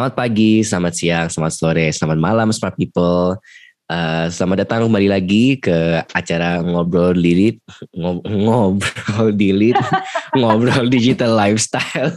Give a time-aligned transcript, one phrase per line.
[0.00, 3.36] Selamat pagi, selamat siang, selamat sore, selamat malam smart people.
[3.84, 7.60] Uh, selamat datang kembali lagi ke acara ngobrol dilit,
[7.92, 9.76] ngob ngobrol dilit,
[10.40, 12.16] ngobrol digital lifestyle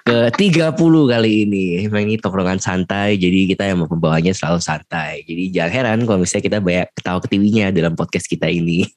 [0.00, 0.72] ke 30
[1.12, 1.84] kali ini.
[1.92, 5.28] Memang ini tongkrongan santai, jadi kita yang membawanya selalu santai.
[5.28, 8.88] Jadi jangan heran kalau misalnya kita banyak ketawa ketiwinya dalam podcast kita ini.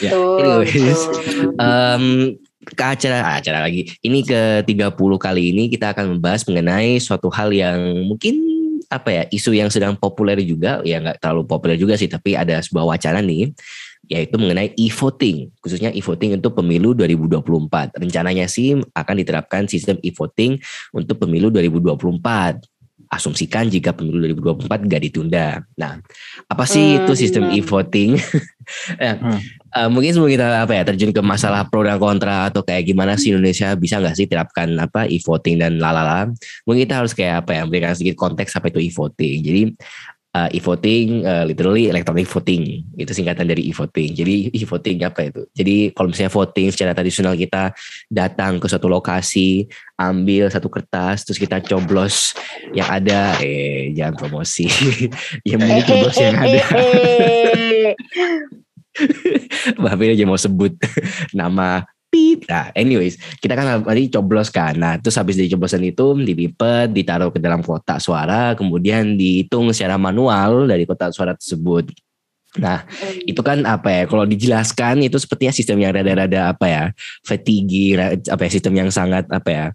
[0.00, 0.16] Ya.
[0.40, 1.00] Anyways,
[1.60, 2.32] um,
[2.74, 3.86] ke acara acara lagi.
[4.02, 7.78] Ini ke 30 kali ini kita akan membahas mengenai suatu hal yang
[8.10, 8.42] mungkin
[8.86, 12.62] apa ya isu yang sedang populer juga ya nggak terlalu populer juga sih tapi ada
[12.62, 13.50] sebuah wacana nih
[14.06, 20.62] yaitu mengenai e-voting khususnya e-voting untuk pemilu 2024 rencananya sih akan diterapkan sistem e-voting
[20.94, 22.62] untuk pemilu 2024
[23.10, 25.62] asumsikan jika pemilu 2024 gak ditunda.
[25.78, 26.02] Nah,
[26.50, 28.18] apa sih hmm, itu sistem e-voting?
[29.02, 29.38] ya, hmm.
[29.74, 33.18] Uh, mungkin sebelum kita apa ya terjun ke masalah pro dan kontra atau kayak gimana
[33.18, 36.30] sih Indonesia bisa nggak sih terapkan apa e-voting dan lalala?
[36.68, 39.36] Mungkin kita harus kayak apa ya berikan sedikit konteks apa itu e-voting.
[39.42, 39.62] Jadi
[40.36, 45.96] uh, e-voting uh, literally electronic voting itu singkatan dari e-voting jadi e-voting apa itu jadi
[45.96, 47.72] kalau misalnya voting secara tradisional kita
[48.12, 49.64] datang ke suatu lokasi
[49.96, 52.36] ambil satu kertas terus kita coblos
[52.76, 54.68] yang ada eh jangan promosi
[55.48, 56.60] yang mungkin coblos yang ada
[59.80, 60.72] Mbak aja mau sebut
[61.38, 62.46] nama pip.
[62.48, 64.78] Nah, anyways, kita kan tadi coblos kan.
[64.78, 70.00] Nah, terus habis dari coblosan itu dilipat, ditaruh ke dalam kotak suara, kemudian dihitung secara
[70.00, 71.92] manual dari kotak suara tersebut.
[72.56, 72.88] Nah,
[73.28, 74.02] itu kan apa ya?
[74.08, 76.84] Kalau dijelaskan itu sepertinya sistem yang rada-rada apa ya?
[77.20, 78.50] Fatigue, apa ya?
[78.50, 79.66] Sistem yang sangat apa ya?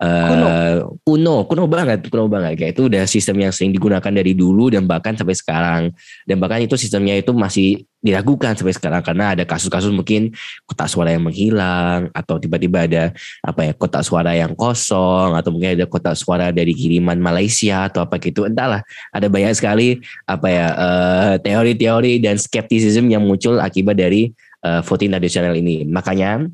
[0.00, 1.44] Uh, kuno.
[1.44, 2.56] kuno, banget, kuno banget.
[2.56, 5.92] Kayak itu udah sistem yang sering digunakan dari dulu dan bahkan sampai sekarang.
[6.24, 10.32] Dan bahkan itu sistemnya itu masih diragukan sampai sekarang karena ada kasus-kasus mungkin
[10.64, 13.04] kotak suara yang menghilang atau tiba-tiba ada
[13.44, 18.00] apa ya kotak suara yang kosong atau mungkin ada kotak suara dari kiriman Malaysia atau
[18.00, 18.80] apa gitu entahlah
[19.12, 24.32] ada banyak sekali apa ya uh, teori-teori dan skeptisism yang muncul akibat dari
[24.64, 26.48] uh, voting tradisional ini makanya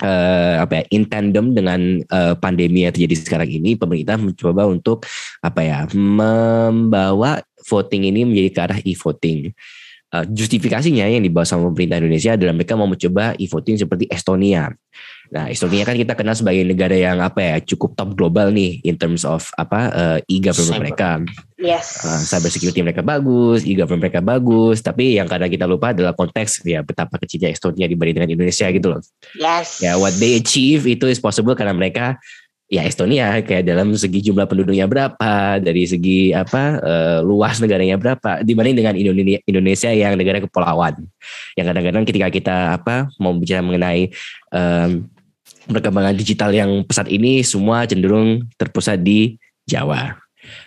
[0.00, 5.04] uh, apa ya in tandem dengan uh, pandemi yang terjadi sekarang ini pemerintah mencoba untuk
[5.44, 9.52] apa ya membawa voting ini menjadi ke arah e-voting
[10.12, 14.70] uh, justifikasinya yang dibawa sama pemerintah Indonesia adalah mereka mau mencoba e-voting seperti Estonia.
[15.32, 19.00] Nah, Estonia kan kita kenal sebagai negara yang apa ya cukup top global nih in
[19.00, 21.24] terms of apa uh, e-government mereka.
[21.56, 22.04] Yes.
[22.04, 26.60] Uh, cyber security mereka bagus, e-government mereka bagus, tapi yang kadang kita lupa adalah konteks
[26.68, 29.00] ya betapa kecilnya Estonia dibanding dengan Indonesia gitu loh.
[29.32, 29.80] Yes.
[29.80, 32.20] Ya, what they achieve itu is possible karena mereka
[32.68, 38.44] ya Estonia kayak dalam segi jumlah penduduknya berapa, dari segi apa uh, luas negaranya berapa
[38.44, 38.94] dibanding dengan
[39.48, 41.08] Indonesia yang negara kepulauan.
[41.56, 44.12] Yang kadang-kadang ketika kita apa mau bicara mengenai
[44.52, 45.08] um,
[45.68, 50.18] perkembangan digital yang pesat ini semua cenderung terpusat di Jawa.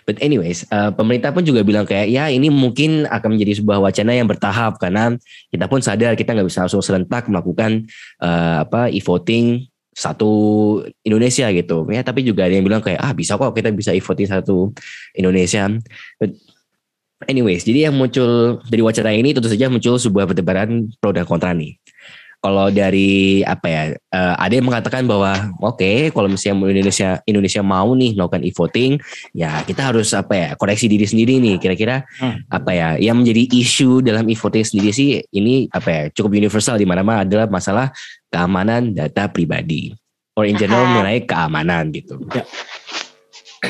[0.08, 4.16] But anyways, uh, pemerintah pun juga bilang kayak ya ini mungkin akan menjadi sebuah wacana
[4.16, 5.12] yang bertahap karena
[5.52, 7.84] kita pun sadar kita nggak bisa langsung serentak melakukan
[8.24, 11.84] uh, apa e-voting satu Indonesia gitu.
[11.92, 14.72] Ya tapi juga ada yang bilang kayak ah bisa kok kita bisa e-voting satu
[15.12, 15.68] Indonesia.
[16.16, 16.32] But
[17.28, 21.52] anyways jadi yang muncul dari wacana ini tentu saja muncul sebuah perdebatan pro dan kontra
[21.52, 21.76] nih
[22.46, 23.82] kalau dari apa ya
[24.14, 29.02] uh, ada yang mengatakan bahwa oke okay, kalau misalnya Indonesia Indonesia mau nih melakukan e-voting
[29.34, 32.46] ya kita harus apa ya koreksi diri sendiri nih kira-kira hmm.
[32.46, 36.86] apa ya yang menjadi isu dalam e-voting sendiri sih ini apa ya cukup universal di
[36.86, 37.90] mana-mana adalah masalah
[38.30, 39.90] keamanan data pribadi
[40.38, 42.20] or in general mengenai keamanan gitu.
[42.30, 42.44] Ya.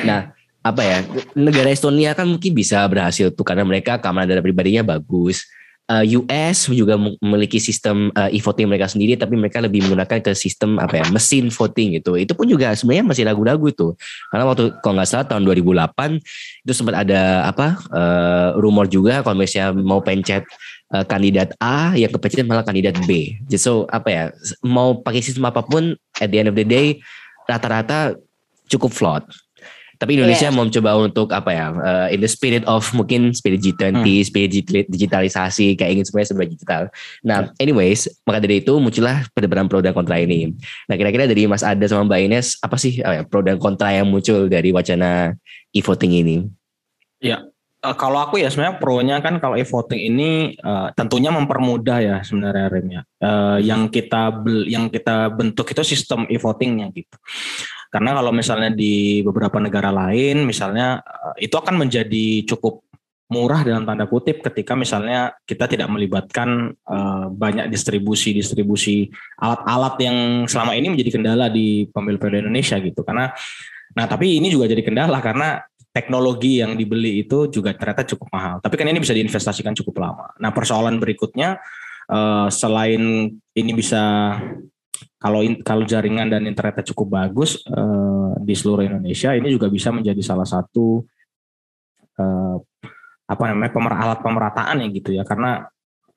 [0.02, 0.20] Nah,
[0.66, 0.98] apa ya
[1.38, 5.46] negara Estonia kan mungkin bisa berhasil tuh karena mereka keamanan data pribadinya bagus.
[5.86, 10.82] Eh, US juga memiliki sistem uh, e-voting mereka sendiri, tapi mereka lebih menggunakan ke sistem
[10.82, 12.18] apa ya mesin voting gitu.
[12.18, 13.94] Itu pun juga sebenarnya masih ragu-ragu tuh,
[14.34, 16.18] karena waktu kalau nggak salah tahun 2008
[16.66, 20.42] itu sempat ada apa uh, rumor juga kalau misalnya mau pencet
[21.06, 23.38] kandidat A yang kepencet malah kandidat B.
[23.46, 24.24] Jadi so apa ya
[24.66, 26.98] mau pakai sistem apa pun at the end of the day
[27.46, 28.18] rata-rata
[28.66, 29.22] cukup flawed.
[29.96, 30.54] Tapi Indonesia yeah.
[30.54, 34.24] mau mencoba untuk apa ya uh, in the spirit of mungkin spirit G20, hmm.
[34.24, 34.50] spirit
[34.88, 36.82] digitalisasi kayak ingin semuanya serba digital.
[37.24, 40.52] Nah, anyways, maka dari itu muncullah perdebatan pro dan kontra ini.
[40.86, 44.08] Nah, kira-kira dari Mas Ada sama Mbak Ines apa sih uh, pro dan kontra yang
[44.08, 45.34] muncul dari wacana
[45.72, 46.36] e-voting ini?
[47.20, 47.40] Ya,
[47.86, 52.66] Uh, kalau aku ya sebenarnya pro-nya kan kalau e-voting ini uh, tentunya mempermudah ya sebenarnya
[52.72, 53.02] Rem ya.
[53.22, 54.32] Uh, yang kita
[54.66, 57.14] yang kita bentuk itu sistem e-votingnya gitu.
[57.92, 62.82] Karena kalau misalnya di beberapa negara lain misalnya uh, itu akan menjadi cukup
[63.26, 69.10] murah dalam tanda kutip ketika misalnya kita tidak melibatkan uh, banyak distribusi-distribusi
[69.42, 73.02] alat-alat yang selama ini menjadi kendala di pemilu pemilu Indonesia gitu.
[73.02, 73.34] Karena
[73.96, 78.56] Nah, tapi ini juga jadi kendala karena teknologi yang dibeli itu juga ternyata cukup mahal.
[78.60, 80.28] Tapi kan ini bisa diinvestasikan cukup lama.
[80.36, 81.56] Nah, persoalan berikutnya
[82.12, 84.36] uh, selain ini bisa
[85.16, 90.20] kalau kalau jaringan dan internetnya cukup bagus uh, di seluruh Indonesia, ini juga bisa menjadi
[90.20, 91.04] salah satu
[92.20, 92.56] uh,
[93.26, 95.22] apa namanya pemer alat pemerataan ya gitu ya.
[95.26, 95.64] Karena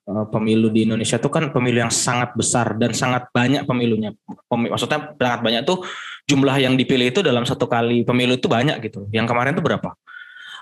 [0.08, 4.16] uh, pemilu di Indonesia itu kan pemilu yang sangat besar dan sangat banyak pemilunya.
[4.26, 5.84] Pem, maksudnya sangat banyak tuh
[6.30, 9.10] jumlah yang dipilih itu dalam satu kali pemilu itu banyak gitu.
[9.10, 9.90] Yang kemarin itu berapa?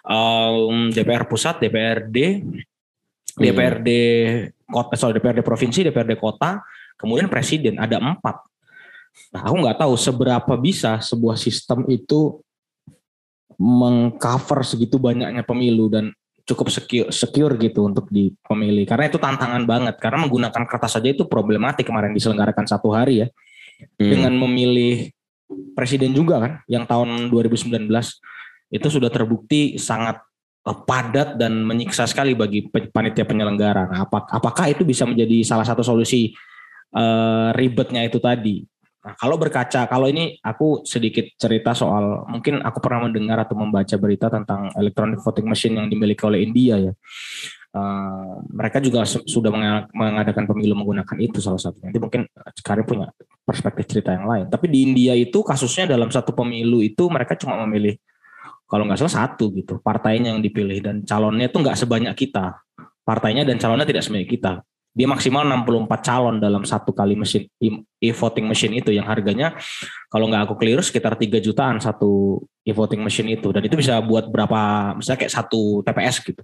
[0.07, 2.39] Um, DPR pusat, DPRD,
[3.35, 3.89] DPRD
[4.65, 6.63] kota, sorry DPRD provinsi, DPRD kota,
[6.97, 8.43] kemudian presiden ada empat.
[9.33, 12.41] Nah, aku nggak tahu seberapa bisa sebuah sistem itu
[13.57, 16.13] mengcover segitu banyaknya pemilu dan
[16.47, 21.11] cukup secure, secure gitu untuk di pemilih karena itu tantangan banget karena menggunakan kertas saja
[21.11, 23.99] itu problematik kemarin diselenggarakan satu hari ya hmm.
[23.99, 25.11] dengan memilih
[25.75, 27.91] presiden juga kan yang tahun 2019
[28.71, 30.23] itu sudah terbukti sangat
[30.63, 33.87] eh, padat dan menyiksa sekali bagi panitia penyelenggara.
[33.87, 36.35] Nah, apakah itu bisa menjadi salah satu solusi
[36.93, 38.63] uh, ribetnya itu tadi?
[39.03, 43.95] Nah, kalau berkaca, kalau ini aku sedikit cerita soal mungkin aku pernah mendengar atau membaca
[43.95, 46.93] berita tentang electronic voting machine yang dimiliki oleh India ya.
[47.77, 49.53] Uh, mereka juga sudah
[49.93, 51.91] mengadakan pemilu menggunakan itu salah satunya.
[51.91, 52.21] Nanti mungkin
[52.57, 53.07] sekarang punya
[53.47, 54.45] perspektif cerita yang lain.
[54.51, 57.95] Tapi di India itu kasusnya dalam satu pemilu itu mereka cuma memilih
[58.67, 62.59] kalau nggak salah satu gitu partainya yang dipilih dan calonnya itu nggak sebanyak kita
[63.07, 64.61] partainya dan calonnya tidak sebanyak kita
[64.97, 67.45] dia maksimal 64 calon dalam satu kali mesin
[68.01, 69.53] e-voting machine itu yang harganya
[70.09, 74.25] kalau nggak aku keliru sekitar 3 jutaan satu e-voting machine itu dan itu bisa buat
[74.25, 76.41] berapa misalnya kayak satu TPS gitu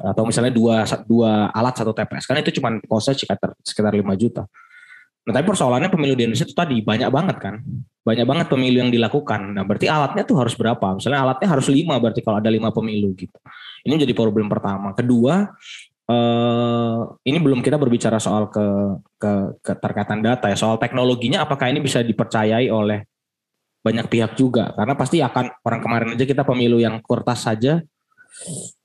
[0.00, 4.44] atau misalnya dua dua alat satu TPS kan itu cuma kosnya sekitar sekitar 5 juta
[5.20, 7.60] Nah, tapi persoalannya pemilu di Indonesia itu tadi banyak banget kan,
[8.00, 9.52] banyak banget pemilu yang dilakukan.
[9.52, 10.96] Nah, berarti alatnya tuh harus berapa?
[10.96, 13.36] Misalnya alatnya harus lima, berarti kalau ada lima pemilu gitu.
[13.84, 14.96] Ini menjadi problem pertama.
[14.96, 15.52] Kedua,
[16.10, 16.98] eh,
[17.30, 18.66] ini belum kita berbicara soal ke,
[19.14, 21.46] ke keterkaitan data ya, soal teknologinya.
[21.46, 23.06] Apakah ini bisa dipercayai oleh
[23.80, 24.74] banyak pihak juga?
[24.74, 27.78] Karena pasti akan orang kemarin aja kita pemilu yang kertas saja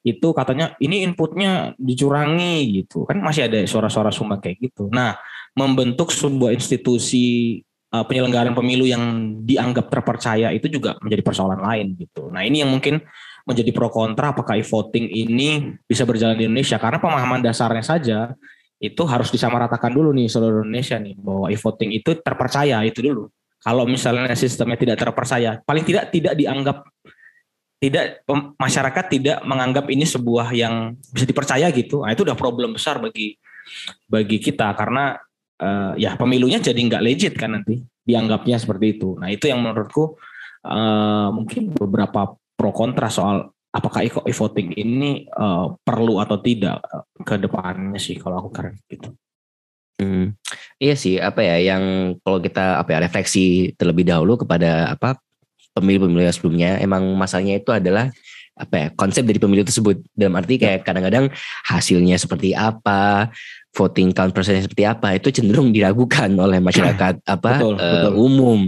[0.06, 4.90] itu katanya ini inputnya dicurangi gitu kan masih ada suara-suara sumbang kayak gitu.
[4.94, 5.18] Nah
[5.58, 7.58] membentuk sebuah institusi
[7.90, 12.30] uh, penyelenggaraan pemilu yang dianggap terpercaya itu juga menjadi persoalan lain gitu.
[12.30, 13.02] Nah ini yang mungkin
[13.46, 18.20] menjadi pro kontra apakah e-voting ini bisa berjalan di Indonesia karena pemahaman dasarnya saja
[18.82, 23.30] itu harus disamaratakan dulu nih seluruh Indonesia nih bahwa e-voting itu terpercaya itu dulu.
[23.62, 26.86] Kalau misalnya sistemnya tidak terpercaya, paling tidak tidak dianggap
[27.82, 28.22] tidak
[28.58, 32.06] masyarakat tidak menganggap ini sebuah yang bisa dipercaya gitu.
[32.06, 33.38] Nah, itu udah problem besar bagi
[34.06, 35.18] bagi kita karena
[35.60, 39.18] uh, ya pemilunya jadi nggak legit kan nanti dianggapnya seperti itu.
[39.18, 40.16] Nah itu yang menurutku
[40.66, 46.80] uh, mungkin beberapa pro kontra soal apakah e-voting ini uh, perlu atau tidak
[47.28, 49.12] ke depannya sih kalau aku keren gitu.
[49.96, 50.36] Hmm,
[50.76, 55.16] iya sih apa ya yang kalau kita apa ya refleksi terlebih dahulu kepada apa
[55.76, 58.12] pemilu-pemilu sebelumnya emang masalahnya itu adalah
[58.56, 60.00] apa ya konsep dari pemilu tersebut.
[60.16, 61.28] Dalam arti kayak kadang-kadang
[61.68, 63.28] hasilnya seperti apa
[63.76, 68.14] voting count prosesnya seperti apa itu cenderung diragukan oleh masyarakat apa betul, uh, betul.
[68.16, 68.60] umum.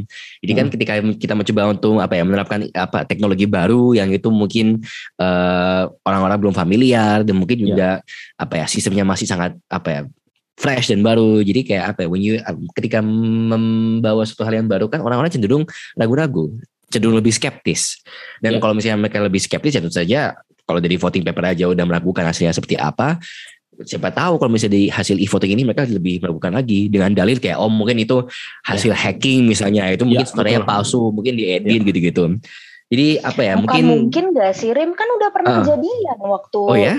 [0.43, 0.73] Jadi kan hmm.
[0.75, 4.83] ketika kita mencoba untuk apa ya menerapkan apa teknologi baru yang itu mungkin
[5.17, 8.43] eh, orang-orang belum familiar dan mungkin juga yeah.
[8.43, 10.01] apa ya sistemnya masih sangat apa ya
[10.59, 11.39] fresh dan baru.
[11.39, 12.35] Jadi kayak apa ya when you
[12.75, 15.63] ketika membawa suatu hal yang baru kan orang-orang cenderung
[15.95, 16.51] ragu-ragu,
[16.91, 18.03] cenderung lebih skeptis.
[18.43, 18.61] Dan yeah.
[18.61, 20.35] kalau misalnya mereka lebih skeptis ya tentu saja
[20.67, 23.15] kalau dari voting paper aja udah meragukan hasilnya seperti apa,
[23.85, 27.61] siapa tahu kalau misalnya di hasil e-voting ini mereka lebih melakukan lagi dengan dalil kayak
[27.61, 28.25] oh mungkin itu
[28.65, 28.97] hasil ya.
[28.97, 31.85] hacking misalnya itu mungkin ya, sebenarnya palsu mungkin diedit ya.
[31.85, 32.23] gitu-gitu
[32.87, 35.57] jadi apa ya Bukan mungkin mungkin gak sih Rim kan udah pernah uh.
[35.61, 36.95] kejadian waktu oh ya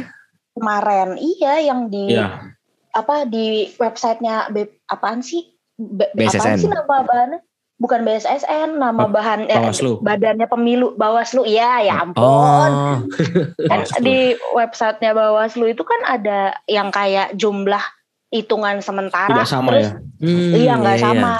[0.54, 2.54] kemarin iya yang di ya.
[2.94, 4.50] apa di websitenya
[4.86, 7.38] apaan sih B, apaan sih nama bahannya
[7.78, 9.70] bukan BSSN nama oh, bahan eh,
[10.02, 11.46] badannya pemilu Bawaslu.
[11.46, 12.22] Iya ya ampun.
[12.26, 12.96] Oh.
[13.70, 17.80] kan di websitenya Bawaslu itu kan ada yang kayak jumlah
[18.28, 19.30] hitungan sementara.
[19.30, 19.92] Tidak sama terus, ya?
[20.20, 21.34] Hmm, iya nggak iya, sama.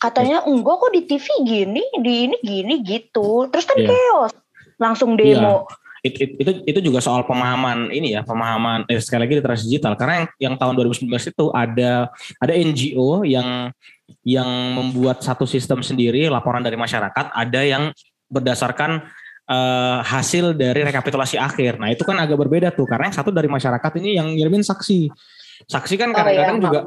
[0.00, 3.50] Katanya enggak kok di TV gini di ini gini gitu.
[3.50, 3.90] Terus kan iya.
[3.90, 4.32] chaos.
[4.78, 5.66] Langsung demo.
[5.66, 5.82] iya.
[6.04, 9.96] It, it, itu itu juga soal pemahaman ini ya pemahaman eh, sekali lagi literasi digital
[9.96, 12.12] karena yang yang tahun 2019 itu ada
[12.44, 13.72] ada NGO yang
[14.24, 17.92] yang membuat satu sistem sendiri laporan dari masyarakat, ada yang
[18.28, 19.04] berdasarkan
[19.48, 21.80] uh, hasil dari rekapitulasi akhir.
[21.80, 25.08] Nah itu kan agak berbeda tuh karena yang satu dari masyarakat ini yang ngirimin saksi.
[25.64, 26.80] Saksi kan kadang-kadang oh, iya, juga,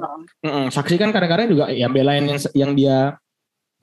[0.43, 2.97] mm, saksi kan kadang-kadang juga ya belain yang, yang dia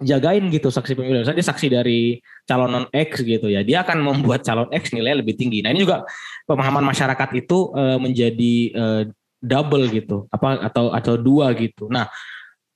[0.02, 1.22] jagain gitu saksi pemilu.
[1.22, 2.00] Misalnya dia saksi dari
[2.48, 5.62] calon non X gitu ya, dia akan membuat calon X nilai lebih tinggi.
[5.62, 6.02] Nah ini juga
[6.50, 9.02] pemahaman masyarakat itu uh, menjadi uh,
[9.38, 11.86] double gitu, apa atau atau dua gitu.
[11.86, 12.10] Nah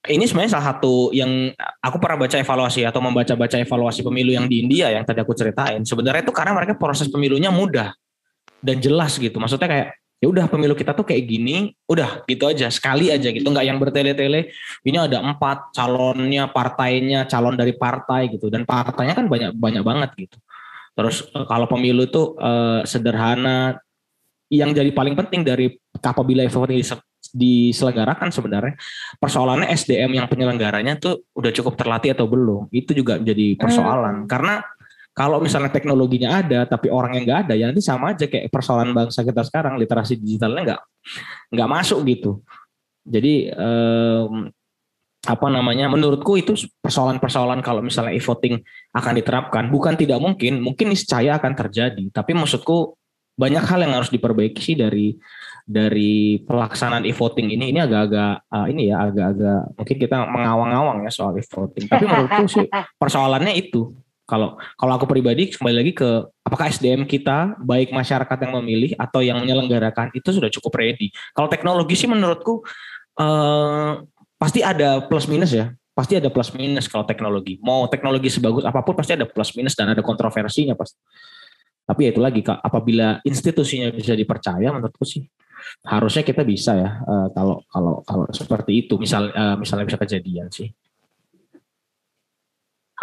[0.06, 1.50] ini sebenarnya salah satu yang
[1.82, 5.82] aku pernah baca evaluasi atau membaca-baca evaluasi pemilu yang di India yang tadi aku ceritain.
[5.82, 7.92] Sebenarnya itu karena mereka proses pemilunya mudah
[8.62, 9.36] dan jelas gitu.
[9.42, 13.46] Maksudnya kayak ya udah pemilu kita tuh kayak gini, udah gitu aja sekali aja gitu,
[13.46, 14.50] nggak yang bertele-tele.
[14.82, 20.10] Ini ada empat calonnya, partainya, calon dari partai gitu, dan partainya kan banyak banyak banget
[20.18, 20.36] gitu.
[20.98, 23.78] Terus eh, kalau pemilu tuh uh, sederhana,
[24.50, 26.80] yang jadi paling penting dari apabila voting
[27.36, 28.74] diselenggarakan sebenarnya
[29.20, 34.28] persoalannya SDM yang penyelenggaranya tuh udah cukup terlatih atau belum itu juga jadi persoalan hmm.
[34.30, 34.64] karena
[35.18, 38.94] kalau misalnya teknologinya ada tapi orang yang nggak ada ya nanti sama aja kayak persoalan
[38.94, 40.82] bangsa kita sekarang literasi digitalnya nggak
[41.58, 42.38] nggak masuk gitu.
[43.02, 44.46] Jadi um,
[45.26, 48.62] apa namanya menurutku itu persoalan-persoalan kalau misalnya e-voting
[48.94, 52.14] akan diterapkan bukan tidak mungkin mungkin niscaya akan terjadi.
[52.14, 52.94] Tapi maksudku
[53.34, 55.18] banyak hal yang harus diperbaiki sih dari
[55.66, 57.74] dari pelaksanaan e-voting ini.
[57.74, 61.90] Ini agak-agak uh, ini ya agak-agak mungkin kita mengawang-awang ya soal e-voting.
[61.90, 62.70] Tapi menurutku sih
[63.02, 63.90] persoalannya itu
[64.28, 66.08] kalau kalau aku pribadi kembali lagi ke
[66.44, 71.08] apakah SDM kita baik masyarakat yang memilih atau yang menyelenggarakan itu sudah cukup ready.
[71.32, 72.60] Kalau teknologi sih menurutku
[73.16, 73.92] eh,
[74.36, 75.72] pasti ada plus minus ya.
[75.96, 77.56] Pasti ada plus minus kalau teknologi.
[77.64, 81.00] Mau teknologi sebagus apa pun pasti ada plus minus dan ada kontroversinya pasti.
[81.88, 85.24] Tapi ya itu lagi apabila institusinya bisa dipercaya menurutku sih
[85.82, 90.48] harusnya kita bisa ya uh, kalau kalau kalau seperti itu misal uh, misalnya bisa kejadian
[90.52, 90.70] sih.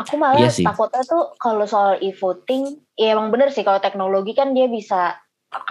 [0.03, 4.51] Aku malah iya takutnya tuh kalau soal e-voting, ya emang bener sih kalau teknologi kan
[4.51, 5.15] dia bisa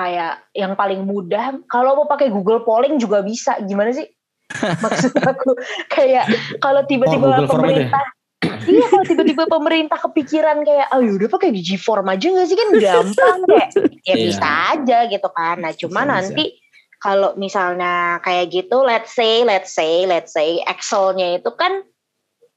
[0.01, 1.61] kayak yang paling mudah.
[1.69, 3.61] Kalau mau pakai Google Polling juga bisa.
[3.61, 4.09] Gimana sih?
[4.85, 5.57] Maksud aku
[5.93, 6.25] kayak
[6.57, 8.05] kalau tiba-tiba oh, pemerintah
[8.69, 12.69] iya kalau tiba-tiba pemerintah kepikiran kayak oh udah pakai G form aja gak sih kan
[12.77, 13.71] gampang kayak
[14.09, 14.17] ya yeah.
[14.21, 16.45] bisa aja gitu kan nah cuma bisa, nanti
[17.01, 21.85] kalau misalnya kayak gitu let's say let's say let's say Excelnya itu kan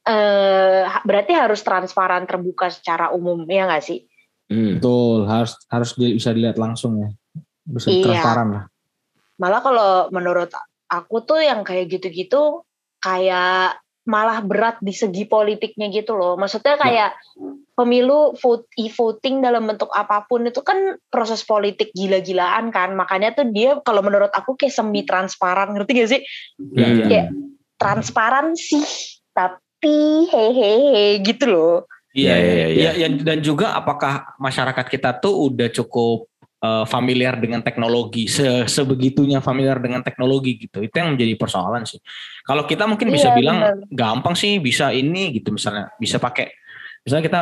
[0.07, 4.07] eh, berarti harus transparan terbuka secara umum ya nggak sih?
[4.47, 4.79] Hmm.
[4.79, 7.09] Betul, harus harus bisa dilihat langsung ya,
[7.67, 8.03] bisa iya.
[8.03, 8.63] transparan lah.
[9.37, 10.49] Malah kalau menurut
[10.87, 12.63] aku tuh yang kayak gitu-gitu
[13.03, 16.39] kayak malah berat di segi politiknya gitu loh.
[16.39, 16.81] Maksudnya ya.
[16.81, 17.51] kayak ya.
[17.75, 22.95] pemilu vote, e-voting dalam bentuk apa pun itu kan proses politik gila-gilaan kan.
[22.95, 26.21] Makanya tuh dia kalau menurut aku kayak semi transparan, ngerti gak sih?
[26.71, 27.05] Ya, ya.
[27.11, 27.27] Kayak
[27.75, 28.87] transparan sih,
[29.35, 31.75] tapi happy hehehe gitu loh
[32.17, 32.91] iya iya iya, iya.
[33.05, 36.25] Ya, dan juga apakah masyarakat kita tuh udah cukup
[36.65, 42.01] uh, familiar dengan teknologi se sebegitunya familiar dengan teknologi gitu itu yang menjadi persoalan sih
[42.41, 43.85] kalau kita mungkin bisa iya, bilang bener.
[43.93, 46.49] gampang sih bisa ini gitu misalnya bisa pakai
[47.05, 47.41] misalnya kita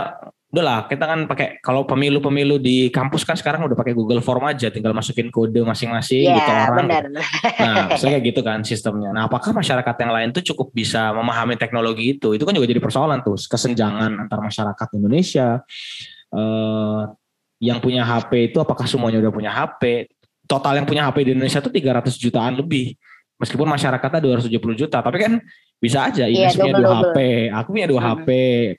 [0.56, 4.72] udahlah kita kan pakai kalau pemilu-pemilu di kampus kan sekarang udah pakai Google Form aja
[4.72, 6.88] tinggal masukin kode masing-masing yeah, gitu orang.
[6.88, 7.04] benar.
[7.60, 9.12] nah misalnya kayak gitu kan sistemnya.
[9.12, 12.32] Nah apakah masyarakat yang lain tuh cukup bisa memahami teknologi itu?
[12.32, 15.60] Itu kan juga jadi persoalan tuh kesenjangan antar masyarakat Indonesia.
[16.32, 17.02] Eh,
[17.64, 20.12] yang punya HP itu apakah semuanya udah punya HP
[20.46, 22.96] total yang punya HP di Indonesia tuh 300 jutaan lebih
[23.36, 25.34] meskipun masyarakatnya 270 juta tapi kan
[25.76, 27.18] bisa aja ini iya, punya dua HP
[27.52, 28.28] aku punya dua HP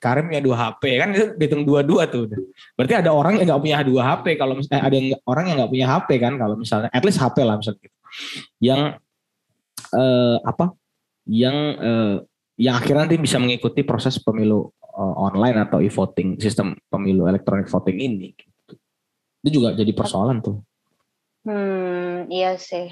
[0.01, 2.25] Karim punya dua HP kan itu dihitung dua-dua tuh
[2.73, 5.55] berarti ada orang yang nggak punya dua HP kalau misalnya eh, ada yang, orang yang
[5.61, 7.97] nggak punya HP kan kalau misalnya at least HP lah misalnya gitu.
[8.57, 8.81] Yang
[9.93, 10.65] eh, apa
[11.29, 12.15] yang eh,
[12.57, 18.01] yang akhirnya nanti bisa mengikuti proses pemilu uh, online atau e-voting sistem pemilu elektronik voting
[18.01, 18.73] ini gitu.
[19.45, 20.57] itu juga jadi persoalan tuh.
[21.45, 22.89] Hmm iya sih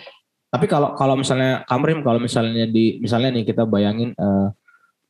[0.56, 4.56] tapi kalau kalau misalnya Kamrim kalau misalnya di misalnya nih kita bayangin uh,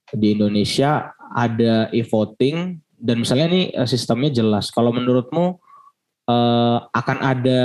[0.10, 4.74] di Indonesia ada e-voting dan misalnya nih uh, sistemnya jelas.
[4.74, 5.62] Kalau menurutmu
[6.26, 7.62] uh, akan ada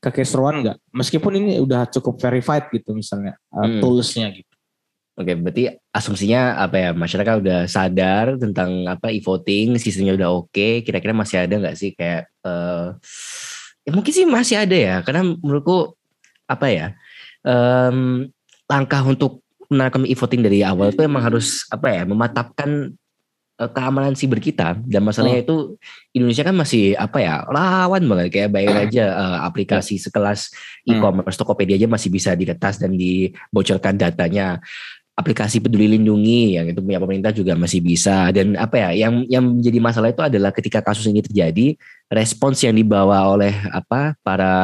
[0.00, 0.80] kekeseruan nggak?
[0.96, 3.84] Meskipun ini udah cukup verified gitu misalnya uh, hmm.
[3.84, 4.48] toolsnya gitu.
[5.20, 10.80] Oke, berarti asumsinya apa ya masyarakat udah sadar tentang apa e-voting, sistemnya udah oke.
[10.80, 12.96] Kira-kira masih ada nggak sih kayak uh,
[13.84, 15.92] ya mungkin sih masih ada ya, karena menurutku
[16.48, 16.86] apa ya
[17.44, 18.28] um,
[18.70, 22.90] langkah untuk menerapkan e-voting dari awal itu emang harus apa ya mematapkan
[23.62, 25.44] uh, keamanan siber kita dan masalahnya oh.
[25.46, 25.56] itu
[26.10, 28.86] Indonesia kan masih apa ya lawan banget kayak bayangin hmm.
[28.90, 30.10] aja uh, aplikasi ya.
[30.10, 30.50] sekelas
[30.86, 30.98] hmm.
[30.98, 34.58] e-commerce Tokopedia aja masih bisa diretas dan dibocorkan datanya
[35.14, 39.44] aplikasi peduli lindungi yang itu punya pemerintah juga masih bisa dan apa ya yang yang
[39.44, 41.76] menjadi masalah itu adalah ketika kasus ini terjadi
[42.08, 44.54] respons yang dibawa oleh apa para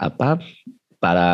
[0.00, 0.40] apa
[1.04, 1.28] para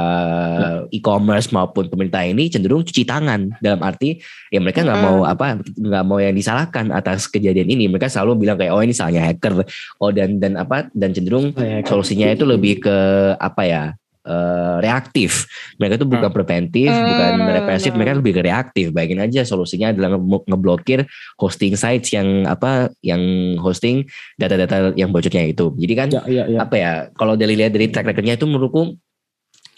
[0.90, 4.18] e-commerce maupun pemerintah ini cenderung cuci tangan dalam arti
[4.50, 8.58] ya mereka nggak mau apa nggak mau yang disalahkan atas kejadian ini mereka selalu bilang
[8.58, 9.62] kayak oh ini salahnya hacker
[10.02, 12.98] oh dan dan apa dan cenderung oh, solusinya itu lebih ke
[13.38, 13.84] apa ya
[14.26, 15.48] uh, reaktif.
[15.80, 16.36] Mereka itu bukan hmm.
[16.36, 17.06] preventif, hmm.
[17.06, 18.86] bukan represif, mereka lebih ke reaktif.
[18.92, 21.06] Bayangin aja solusinya adalah ngeblokir
[21.40, 24.04] hosting sites yang apa yang hosting
[24.36, 25.72] data-data yang bocornya itu.
[25.76, 26.58] Jadi kan ya, ya, ya.
[26.62, 26.92] apa ya?
[27.16, 28.96] Kalau dari lihat dari track recordnya itu menurutku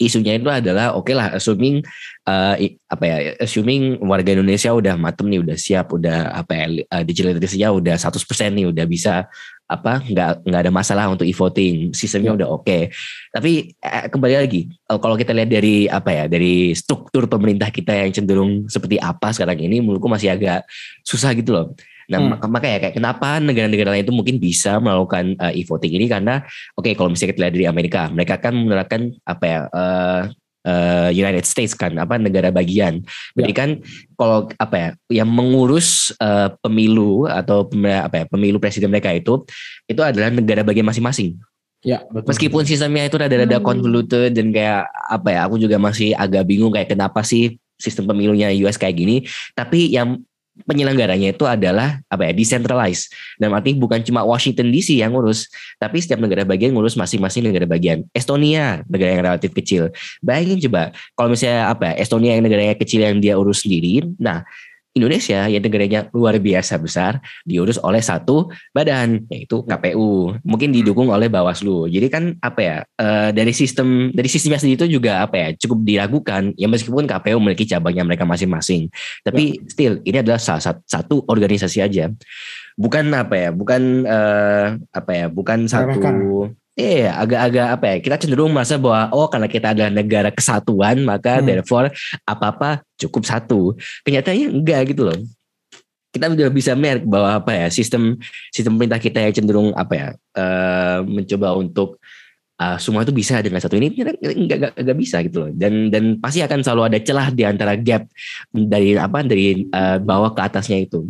[0.01, 1.81] isunya itu adalah oke okay lah assuming
[2.25, 2.55] uh,
[2.89, 7.35] apa ya assuming warga Indonesia udah matem nih udah siap udah apa ya uh, digital
[7.35, 8.17] literacy-nya udah 100%
[8.53, 9.27] nih udah bisa
[9.63, 12.37] apa nggak nggak ada masalah untuk e-voting sistemnya ya.
[12.43, 12.91] udah oke okay.
[13.31, 17.95] tapi eh, kembali lagi eh, kalau kita lihat dari apa ya dari struktur pemerintah kita
[17.95, 20.67] yang cenderung seperti apa sekarang ini menurutku masih agak
[21.01, 21.67] susah gitu loh
[22.13, 22.45] Nah, hmm.
[22.45, 26.45] makanya kayak kenapa negara-negara lain itu mungkin bisa melakukan uh, e-voting ini karena
[26.77, 30.21] oke okay, kalau misalnya kita lihat dari Amerika, mereka kan menerapkan apa ya uh,
[30.69, 33.01] uh, United States kan apa negara bagian.
[33.33, 33.57] Berarti ya.
[33.57, 33.69] kan
[34.13, 34.89] kalau apa ya
[35.23, 39.41] yang mengurus uh, pemilu atau apa ya pemilu presiden mereka itu
[39.89, 41.35] itu adalah negara bagian masing-masing.
[41.83, 42.31] Ya, betul.
[42.31, 43.65] Meskipun sistemnya itu rada-rada hmm.
[43.67, 48.55] convoluted dan kayak apa ya, aku juga masih agak bingung kayak kenapa sih sistem pemilunya
[48.63, 49.27] US kayak gini.
[49.51, 50.23] Tapi yang
[50.69, 53.09] penyelenggaranya itu adalah apa ya decentralized.
[53.41, 55.49] Dan arti bukan cuma Washington DC yang ngurus
[55.81, 58.05] tapi setiap negara bagian ngurus masing-masing negara bagian.
[58.13, 59.89] Estonia negara yang relatif kecil.
[60.21, 64.45] Bayangin coba kalau misalnya apa ya, Estonia yang negaranya kecil yang dia urus sendiri nah
[64.93, 67.17] Indonesia yang negaranya luar biasa besar
[67.49, 71.89] diurus oleh satu badan yaitu KPU mungkin didukung oleh Bawaslu.
[71.89, 75.81] Jadi kan apa ya uh, dari sistem dari sistemnya sendiri itu juga apa ya cukup
[75.81, 76.53] diragukan.
[76.53, 78.93] Ya meskipun KPU memiliki cabangnya mereka masing-masing.
[79.25, 79.65] Tapi ya.
[79.65, 82.13] still ini adalah salah satu, satu organisasi aja.
[82.77, 85.97] Bukan apa ya bukan uh, apa ya bukan satu
[86.73, 87.97] Iya, agak-agak apa ya?
[88.01, 91.45] Kita cenderung merasa bahwa oh karena kita adalah negara kesatuan, maka hmm.
[91.45, 91.93] therefore
[92.25, 93.77] apa-apa cukup satu.
[94.01, 95.19] Kenyataannya enggak gitu loh.
[96.09, 98.17] Kita udah bisa merk bahwa apa ya sistem
[98.49, 100.07] sistem pemerintah kita yang cenderung apa ya
[100.37, 101.97] uh, mencoba untuk
[102.57, 105.49] uh, semua itu bisa dengan satu ini enggak, enggak, enggak bisa gitu loh.
[105.53, 108.09] Dan dan pasti akan selalu ada celah di antara gap
[108.49, 111.05] dari apa dari uh, bawah ke atasnya itu.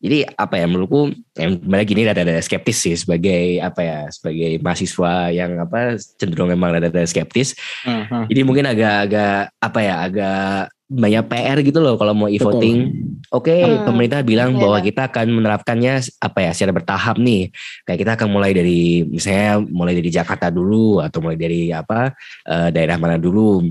[0.00, 4.56] Jadi apa ya menurutku yang kembali gini ada ada skeptis sih sebagai apa ya sebagai
[4.64, 7.52] mahasiswa yang apa cenderung memang ada ada skeptis.
[7.84, 8.24] Uh-huh.
[8.24, 12.90] Jadi mungkin agak-agak apa ya agak banyak PR gitu loh kalau mau e-voting.
[13.30, 13.86] Oke, okay, hmm.
[13.86, 14.60] pemerintah bilang yeah.
[14.66, 17.54] bahwa kita akan menerapkannya apa ya secara bertahap nih.
[17.86, 22.10] Kayak kita akan mulai dari misalnya mulai dari Jakarta dulu atau mulai dari apa
[22.50, 23.70] uh, daerah mana dulu.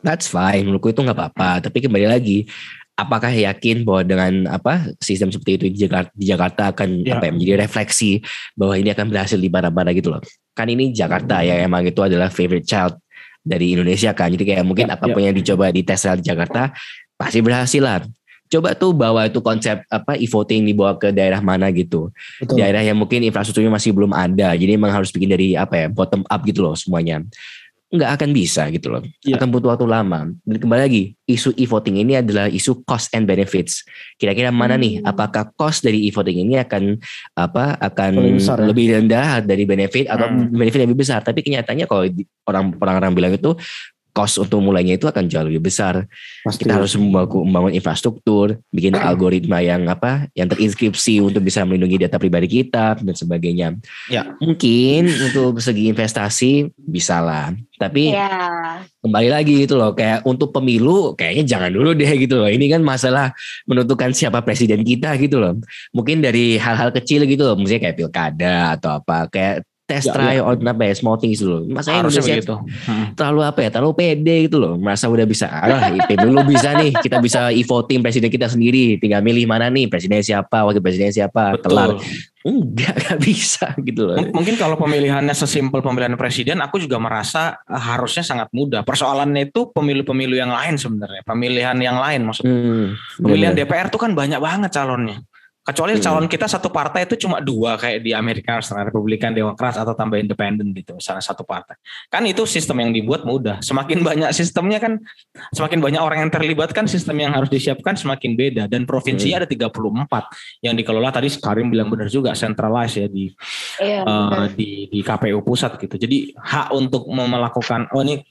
[0.00, 1.68] That's fine, menurutku itu nggak apa-apa.
[1.68, 2.46] Tapi kembali lagi,
[2.98, 7.14] apakah yakin bahwa dengan apa sistem seperti itu di Jakarta, di Jakarta akan ya.
[7.14, 8.18] apa ya, menjadi refleksi
[8.58, 10.22] bahwa ini akan berhasil di mana-mana gitu loh.
[10.58, 12.98] Kan ini Jakarta ya emang itu adalah favorite child
[13.46, 14.34] dari Indonesia kan.
[14.34, 15.30] Jadi kayak mungkin ya, apa pun ya.
[15.30, 16.74] yang dicoba di tes di Jakarta
[17.14, 18.02] pasti berhasil lah.
[18.48, 22.10] Coba tuh bawa itu konsep apa e-voting dibawa ke daerah mana gitu.
[22.42, 22.58] Betul.
[22.58, 24.56] Daerah yang mungkin infrastrukturnya masih belum ada.
[24.56, 27.22] Jadi emang harus bikin dari apa ya bottom up gitu loh semuanya
[27.88, 29.00] nggak akan bisa gitu loh.
[29.24, 29.40] Yeah.
[29.40, 30.28] Akan butuh waktu lama.
[30.44, 33.80] Dan kembali lagi, isu e-voting ini adalah isu cost and benefits.
[34.20, 34.82] Kira-kira mana hmm.
[34.84, 34.94] nih?
[35.08, 37.00] Apakah cost dari e-voting ini akan
[37.32, 37.80] apa?
[37.80, 38.68] Akan besar, ya?
[38.68, 40.52] lebih rendah dari benefit atau hmm.
[40.52, 41.24] benefit lebih besar?
[41.24, 42.04] Tapi kenyataannya kalau
[42.44, 43.56] orang orang-orang bilang itu
[44.18, 46.10] cost untuk mulainya itu akan jauh lebih besar.
[46.42, 46.66] Pasti.
[46.66, 52.50] Kita harus membangun infrastruktur, bikin algoritma yang apa, yang terinskripsi untuk bisa melindungi data pribadi
[52.50, 53.78] kita dan sebagainya.
[54.10, 54.34] Ya.
[54.42, 58.82] Mungkin untuk segi investasi bisa lah, tapi ya.
[59.06, 62.50] kembali lagi itu loh, kayak untuk pemilu kayaknya jangan dulu deh gitu loh.
[62.50, 63.30] Ini kan masalah
[63.70, 65.54] menentukan siapa presiden kita gitu loh.
[65.94, 70.36] Mungkin dari hal-hal kecil gitu loh, misalnya kayak pilkada atau apa, kayak test ya, try
[70.36, 70.44] ya.
[70.44, 71.64] on apa ya small things dulu.
[71.72, 72.56] Masa Harusnya Indonesia begitu.
[72.84, 73.16] Hmm.
[73.16, 73.68] terlalu apa ya?
[73.72, 74.76] Terlalu pede gitu loh.
[74.76, 75.48] Merasa udah bisa.
[75.48, 76.92] Ah, dulu bisa nih.
[77.00, 79.00] Kita bisa e-voting presiden kita sendiri.
[79.00, 81.72] Tinggal milih mana nih presiden siapa, wakil presiden siapa, Betul.
[81.72, 81.88] kelar.
[82.44, 84.16] Enggak, enggak bisa gitu loh.
[84.30, 88.84] mungkin kalau pemilihannya sesimpel pemilihan presiden, aku juga merasa eh, harusnya sangat mudah.
[88.84, 91.24] Persoalannya itu pemilu-pemilu yang lain sebenarnya.
[91.24, 92.52] Pemilihan yang lain maksudnya.
[92.52, 92.86] Hmm,
[93.24, 95.24] pemilihan DPR tuh kan banyak banget calonnya.
[95.68, 96.00] Kecuali hmm.
[96.00, 100.16] calon kita satu partai itu cuma dua kayak di Amerika Serikat Republikan Demokrat atau tambah
[100.16, 101.76] independen gitu misalnya satu partai.
[102.08, 103.60] Kan itu sistem yang dibuat mudah.
[103.60, 104.96] Semakin banyak sistemnya kan
[105.52, 109.44] semakin banyak orang yang terlibat kan sistem yang harus disiapkan semakin beda dan provinsi hmm.
[109.44, 113.28] ada 34 yang dikelola tadi Karim bilang benar juga centralized ya di
[113.76, 116.00] iya, uh, di di KPU pusat gitu.
[116.00, 118.24] Jadi hak untuk melakukan oh ini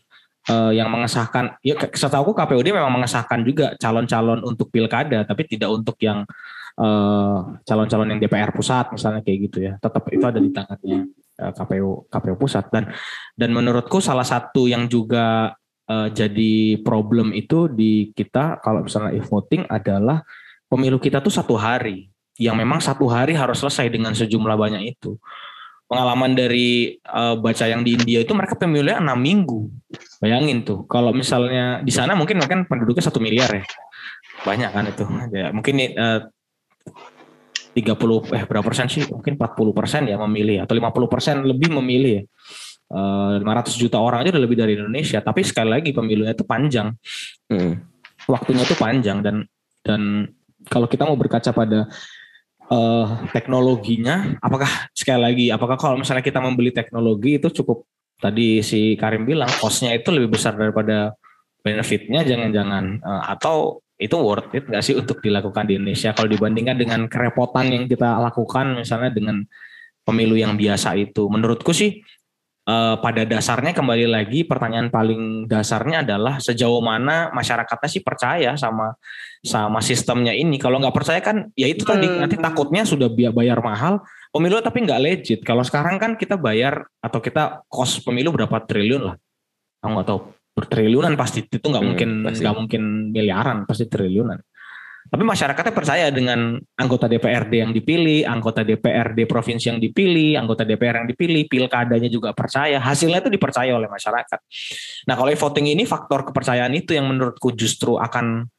[0.51, 5.95] uh, yang mengesahkan ya setahu KPUD memang mengesahkan juga calon-calon untuk pilkada tapi tidak untuk
[5.99, 6.23] yang
[6.77, 9.73] eh, calon-calon yang DPR pusat misalnya kayak gitu ya.
[9.81, 11.09] Tetap itu ada di tangannya
[11.41, 12.69] uh, KPU KPU pusat.
[12.69, 12.93] Dan
[13.33, 15.57] dan menurutku salah satu yang juga
[15.89, 20.21] uh, jadi problem itu di kita kalau misalnya e-voting adalah
[20.69, 22.13] pemilu kita tuh satu hari.
[22.37, 25.17] Yang memang satu hari harus selesai dengan sejumlah banyak itu
[25.87, 29.71] pengalaman dari uh, baca yang di India itu mereka pemilunya enam minggu.
[30.19, 33.63] Bayangin tuh, kalau misalnya di sana mungkin mungkin penduduknya satu miliar ya,
[34.43, 35.03] banyak kan itu.
[35.31, 36.27] Ya, mungkin uh,
[37.77, 39.07] 30 eh berapa persen sih?
[39.07, 42.23] Mungkin 40 persen ya memilih atau 50 persen lebih memilih ya.
[42.87, 45.23] Uh, 500 juta orang aja udah lebih dari Indonesia.
[45.23, 46.91] Tapi sekali lagi pemilunya itu panjang,
[47.51, 47.73] hmm.
[48.27, 49.43] waktunya itu panjang dan
[49.83, 50.27] dan
[50.67, 51.87] kalau kita mau berkaca pada
[52.71, 58.97] uh, teknologinya apakah sekali lagi apakah kalau misalnya kita membeli teknologi itu cukup tadi si
[58.97, 61.13] Karim bilang costnya itu lebih besar daripada
[61.61, 66.13] benefitnya jangan-jangan uh, atau itu worth it nggak sih untuk dilakukan di Indonesia?
[66.13, 69.41] Kalau dibandingkan dengan kerepotan yang kita lakukan misalnya dengan
[70.05, 71.25] pemilu yang biasa itu.
[71.27, 72.05] Menurutku sih
[72.67, 78.93] uh, pada dasarnya kembali lagi pertanyaan paling dasarnya adalah sejauh mana masyarakatnya sih percaya sama
[79.41, 80.59] sama sistemnya ini.
[80.59, 82.19] Kalau nggak percaya kan ya itu tadi hmm.
[82.27, 84.03] nanti takutnya sudah bayar mahal
[84.35, 85.39] pemilu tapi nggak legit.
[85.41, 89.15] Kalau sekarang kan kita bayar atau kita kos pemilu berapa triliun lah.
[89.81, 90.19] Aku nggak tahu
[90.57, 94.41] bertriliunan pasti itu nggak hmm, mungkin nggak mungkin miliaran pasti triliunan.
[95.07, 101.03] Tapi masyarakatnya percaya dengan anggota DPRD yang dipilih, anggota DPRD provinsi yang dipilih, anggota DPR
[101.03, 104.39] yang dipilih, pilkadanya juga percaya, hasilnya itu dipercaya oleh masyarakat.
[105.07, 108.51] Nah kalau voting ini faktor kepercayaan itu yang menurutku justru akan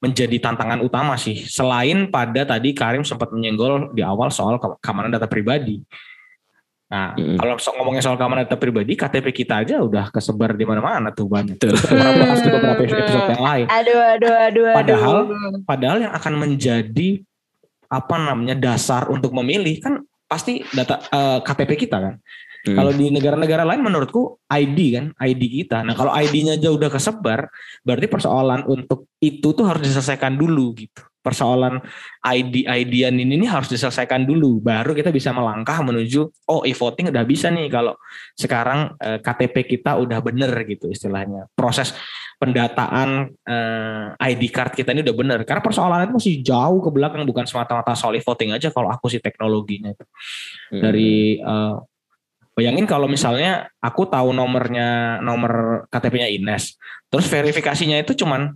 [0.00, 1.44] menjadi tantangan utama sih.
[1.44, 5.84] Selain pada tadi Karim sempat menyenggol di awal soal keamanan data pribadi.
[6.90, 7.38] Nah, hmm.
[7.38, 11.30] kalau so ngomongin soal keamanan data pribadi, KTP kita aja udah kesebar di mana-mana tuh
[11.30, 11.62] banyak.
[11.62, 13.66] Bahas di beberapa episode yang lain.
[13.70, 15.62] Aduh, aduh, aduh, padahal, aduh.
[15.62, 17.22] Padahal yang akan menjadi
[17.86, 22.14] apa namanya dasar untuk memilih kan pasti data uh, eh, KTP kita kan.
[22.66, 22.76] Hmm.
[22.76, 25.86] Kalau di negara-negara lain menurutku ID kan, ID kita.
[25.86, 27.48] Nah kalau ID-nya aja udah kesebar,
[27.86, 31.80] berarti persoalan untuk itu tuh harus diselesaikan dulu gitu persoalan
[32.24, 34.60] ID IDan ini, ini harus diselesaikan dulu.
[34.64, 37.96] Baru kita bisa melangkah menuju oh e-voting udah bisa nih kalau
[38.34, 41.48] sekarang eh, KTP kita udah bener gitu istilahnya.
[41.52, 41.92] Proses
[42.40, 45.38] pendataan eh, ID card kita ini udah bener.
[45.44, 49.20] Karena persoalan itu masih jauh ke belakang bukan semata-mata soal e-voting aja kalau aku sih
[49.20, 50.04] teknologinya itu.
[50.70, 50.82] Hmm.
[50.82, 51.76] dari eh,
[52.60, 56.76] bayangin kalau misalnya aku tahu nomornya nomor KTP-nya Ines
[57.08, 58.52] terus verifikasinya itu cuman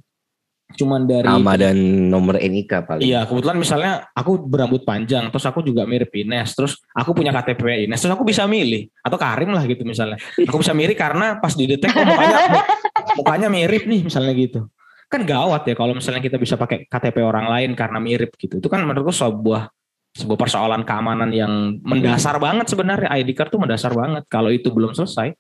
[0.75, 1.77] cuman dari nama dan
[2.11, 3.03] nomor NIK paling.
[3.07, 7.87] Iya, kebetulan misalnya aku berambut panjang, terus aku juga mirip Ines, terus aku punya KTP
[7.89, 10.19] Ines, terus aku bisa milih atau Karim lah gitu misalnya.
[10.45, 12.37] Aku bisa milih karena pas didetek oh, mukanya
[13.19, 14.67] mukanya mirip nih misalnya gitu.
[15.07, 18.59] Kan gawat ya kalau misalnya kita bisa pakai KTP orang lain karena mirip gitu.
[18.59, 19.71] Itu kan menurutku sebuah
[20.15, 24.95] sebuah persoalan keamanan yang mendasar banget sebenarnya ID card tuh mendasar banget kalau itu belum
[24.95, 25.35] selesai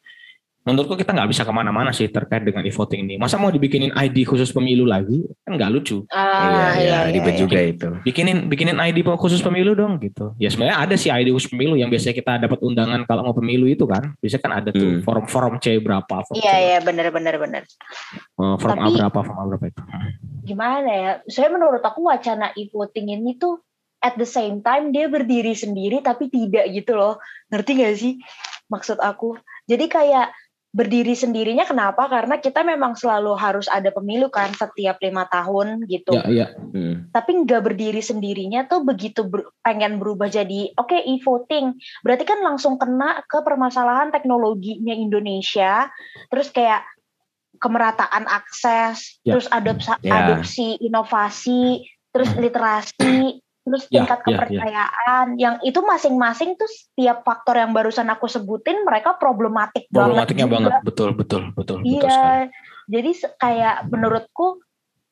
[0.64, 3.14] menurutku kita nggak bisa ke mana-mana sih terkait dengan e-voting ini.
[3.20, 5.20] Masa mau dibikinin ID khusus pemilu lagi?
[5.44, 6.08] Kan nggak lucu.
[6.08, 7.40] Ah, iya, iya, iya, ribet iya.
[7.44, 7.88] juga itu.
[8.00, 10.32] Bikinin bikinin ID khusus pemilu dong gitu.
[10.40, 13.68] Ya sebenarnya ada sih ID khusus pemilu yang biasanya kita dapat undangan kalau mau pemilu
[13.68, 14.16] itu kan.
[14.24, 15.04] Biasanya kan ada tuh hmm.
[15.04, 16.16] form form C berapa.
[16.24, 17.62] Form iya, iya, benar benar benar.
[18.40, 19.80] Uh, form Tapi, A berapa, form A berapa itu.
[20.48, 21.12] Gimana ya?
[21.28, 23.60] Saya menurut aku wacana e-voting ini tuh
[24.00, 27.20] at the same time dia berdiri sendiri tapi tidak gitu loh.
[27.52, 28.16] Ngerti gak sih
[28.72, 29.36] maksud aku?
[29.68, 30.32] Jadi kayak
[30.74, 32.10] berdiri sendirinya kenapa?
[32.10, 36.18] Karena kita memang selalu harus ada pemilu kan setiap lima tahun gitu.
[36.18, 36.46] Ya, ya.
[36.74, 37.14] Hmm.
[37.14, 41.78] Tapi nggak berdiri sendirinya tuh begitu ber, pengen berubah jadi oke okay, e-voting.
[42.02, 45.86] Berarti kan langsung kena ke permasalahan teknologinya Indonesia.
[46.26, 46.82] Terus kayak
[47.62, 49.38] kemerataan akses, ya.
[49.38, 50.10] terus adopsi, ya.
[50.10, 55.40] adopsi inovasi, terus literasi terus ya, tingkat ya, kepercayaan ya.
[55.40, 60.84] yang itu masing-masing tuh setiap faktor yang barusan aku sebutin mereka problematik problematiknya banget, banget.
[60.84, 62.04] Betul betul betul iya.
[62.04, 62.40] betul
[62.84, 64.60] jadi kayak menurutku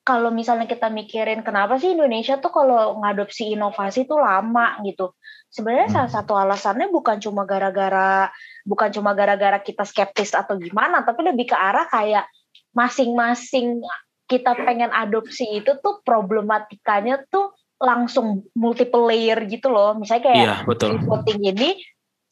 [0.02, 5.14] kalau misalnya kita mikirin kenapa sih Indonesia tuh kalau ngadopsi inovasi tuh lama gitu.
[5.46, 5.94] Sebenarnya hmm.
[5.94, 8.26] salah satu alasannya bukan cuma gara-gara
[8.66, 12.26] bukan cuma gara-gara kita skeptis atau gimana tapi lebih ke arah kayak
[12.74, 13.78] masing-masing
[14.26, 17.51] kita pengen adopsi itu tuh problematikanya tuh
[17.82, 19.98] langsung multiple layer gitu loh.
[19.98, 21.02] Misalnya kayak iya, betul.
[21.02, 21.74] voting ini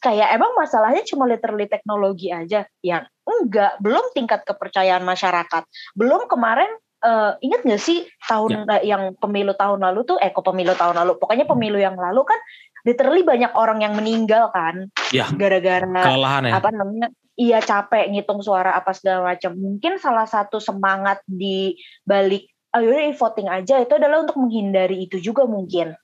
[0.01, 6.73] kayak emang masalahnya cuma literally teknologi aja yang enggak belum tingkat kepercayaan masyarakat belum kemarin
[7.05, 8.81] uh, ingat nggak sih tahun ya.
[8.97, 12.41] yang pemilu tahun lalu tuh eh kok pemilu tahun lalu pokoknya pemilu yang lalu kan
[12.89, 15.29] literally banyak orang yang meninggal kan ya.
[15.37, 16.57] gara-gara ya.
[16.57, 22.50] apa namanya iya capek ngitung suara apa segala macam mungkin salah satu semangat di balik
[22.77, 25.95] ayo oh, voting aja itu adalah untuk menghindari itu juga mungkin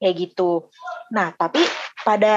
[0.00, 0.68] kayak gitu.
[1.12, 1.60] Nah tapi
[2.04, 2.36] pada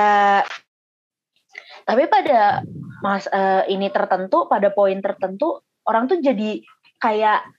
[1.90, 2.62] Tapi pada
[3.02, 5.58] mas uh, ini tertentu, pada poin tertentu
[5.90, 6.62] orang tuh jadi
[7.02, 7.50] kayak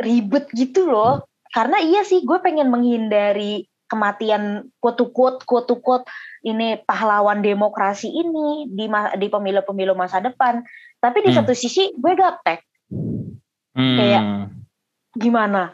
[0.00, 1.28] ribet gitu loh.
[1.52, 6.08] Karena iya sih gue pengen menghindari kematian quote quote quote
[6.48, 8.88] ini pahlawan demokrasi ini di
[9.20, 10.64] di pemilu-pemilu masa depan.
[10.96, 11.36] Tapi di hmm.
[11.36, 12.64] satu sisi gue gaptek.
[13.76, 13.96] Hmm.
[14.00, 14.22] Kayak
[15.16, 15.72] gimana?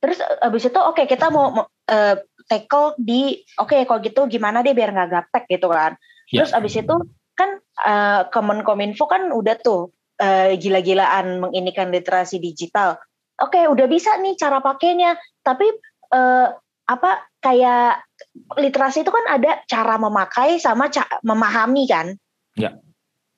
[0.00, 2.16] Terus abis itu oke okay, kita mau uh,
[2.48, 5.94] tackle di oke okay, kalau gitu gimana deh biar nggak gaptek gitu kan.
[6.32, 6.44] Yeah.
[6.44, 6.94] Terus abis itu
[7.36, 7.50] kan
[7.84, 13.00] uh, Kemenkominfo kan udah tuh uh, gila-gilaan menginikan literasi digital.
[13.40, 15.16] Oke, okay, udah bisa nih cara pakainya.
[15.40, 15.64] Tapi
[16.12, 16.52] uh,
[16.90, 18.04] apa kayak
[18.58, 22.12] literasi itu kan ada cara memakai sama ca memahami kan?
[22.58, 22.76] Ya.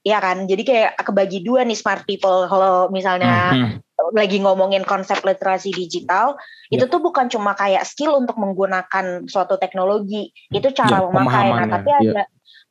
[0.02, 3.91] Iya kan, jadi kayak kebagi dua nih smart people kalau misalnya hmm, hmm.
[4.10, 6.34] Lagi ngomongin konsep literasi digital,
[6.66, 6.82] ya.
[6.82, 11.48] itu tuh bukan cuma kayak skill untuk menggunakan suatu teknologi, itu cara ya, memakai.
[11.54, 11.98] Nah, tapi ya.
[12.02, 12.22] ada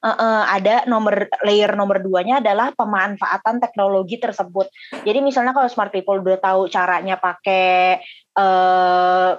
[0.04, 4.68] uh, uh, ada nomor layer nomor duanya adalah pemanfaatan teknologi tersebut.
[5.06, 8.02] Jadi misalnya kalau smart people udah tahu caranya pakai
[8.36, 9.38] uh,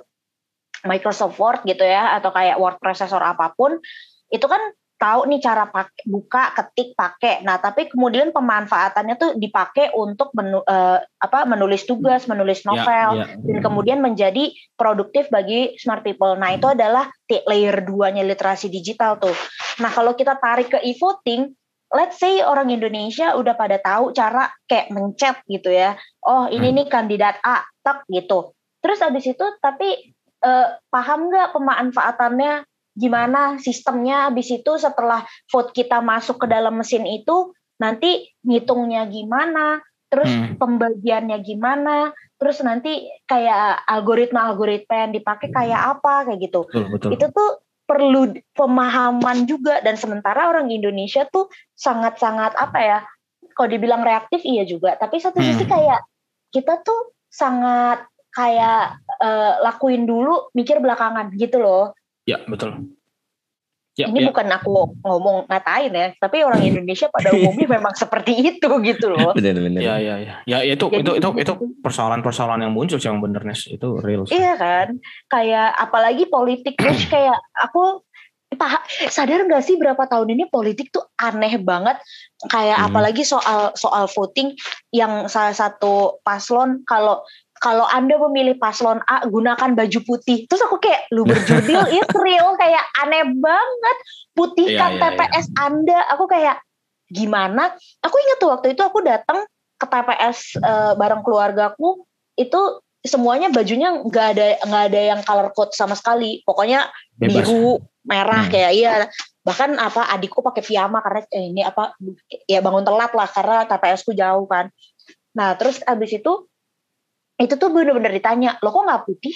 [0.82, 3.78] Microsoft Word gitu ya atau kayak word processor apa pun
[4.32, 4.58] itu kan
[5.02, 7.42] tahu nih cara pakai buka ketik pakai.
[7.42, 13.10] Nah tapi kemudian pemanfaatannya tuh dipakai untuk menu, uh, apa menulis tugas menulis ya, novel
[13.18, 13.42] yeah, yeah.
[13.42, 16.38] dan kemudian menjadi produktif bagi smart people.
[16.38, 19.34] Nah itu adalah layer duanya literasi digital tuh.
[19.82, 21.50] Nah kalau kita tarik ke e-voting
[21.92, 25.98] let's say orang Indonesia udah pada tahu cara kayak mencet gitu ya.
[26.22, 26.76] Oh ini hmm.
[26.78, 28.54] nih kandidat A tak gitu.
[28.78, 30.14] Terus abis itu tapi
[30.46, 32.64] uh, paham nggak pemanfaatannya
[32.96, 34.28] gimana sistemnya?
[34.28, 39.80] Habis itu setelah vote kita masuk ke dalam mesin itu nanti ngitungnya gimana?
[40.12, 40.60] Terus hmm.
[40.60, 42.12] pembagiannya gimana?
[42.36, 46.68] Terus nanti kayak algoritma-algoritma yang dipakai kayak apa kayak gitu.
[46.68, 47.10] Betul, betul.
[47.16, 47.50] itu tuh
[47.88, 49.80] perlu pemahaman juga.
[49.80, 52.98] Dan sementara orang Indonesia tuh sangat-sangat apa ya
[53.56, 55.00] kalau dibilang reaktif iya juga.
[55.00, 55.48] Tapi satu hmm.
[55.48, 56.04] sisi kayak
[56.52, 61.96] kita tuh sangat kayak uh, lakuin dulu mikir belakangan gitu loh
[62.26, 62.92] ya betul
[63.92, 64.32] Ya, ini ya.
[64.32, 69.30] bukan aku ngomong ngatain ya, tapi orang Indonesia pada umumnya memang seperti itu gitu loh.
[69.36, 69.84] Benar-benar.
[69.84, 70.34] Ya, ya, ya.
[70.48, 71.52] Ya itu Jadi, itu itu itu
[71.84, 74.24] persoalan-persoalan yang muncul yang bener itu real.
[74.32, 74.96] Iya kan,
[75.28, 78.00] kayak apalagi politik terus kayak aku
[78.52, 81.96] Pak sadar nggak sih berapa tahun ini politik tuh aneh banget
[82.52, 82.88] kayak hmm.
[82.92, 84.52] apalagi soal soal voting
[84.92, 87.24] yang salah satu paslon kalau
[87.62, 90.50] kalau Anda memilih paslon A gunakan baju putih.
[90.50, 93.96] Terus aku kayak lu berjudil is real kayak aneh banget.
[94.34, 95.62] Putihkan yeah, yeah, TPS yeah.
[95.70, 95.98] Anda.
[96.18, 96.58] Aku kayak
[97.06, 97.70] gimana?
[98.02, 99.46] Aku ingat tuh waktu itu aku datang
[99.78, 102.02] ke TPS uh, eh, bareng keluargaku
[102.34, 106.42] itu semuanya bajunya nggak ada nggak ada yang color code sama sekali.
[106.42, 107.46] Pokoknya Bebas.
[107.46, 108.50] biru, merah hmm.
[108.50, 109.06] kayak iya
[109.46, 111.94] bahkan apa adikku pakai piyama karena eh, ini apa
[112.50, 114.66] ya bangun telat lah karena TPS ku jauh kan.
[115.32, 116.50] Nah, terus abis itu
[117.42, 119.34] itu tuh bener-bener ditanya lo kok nggak putih?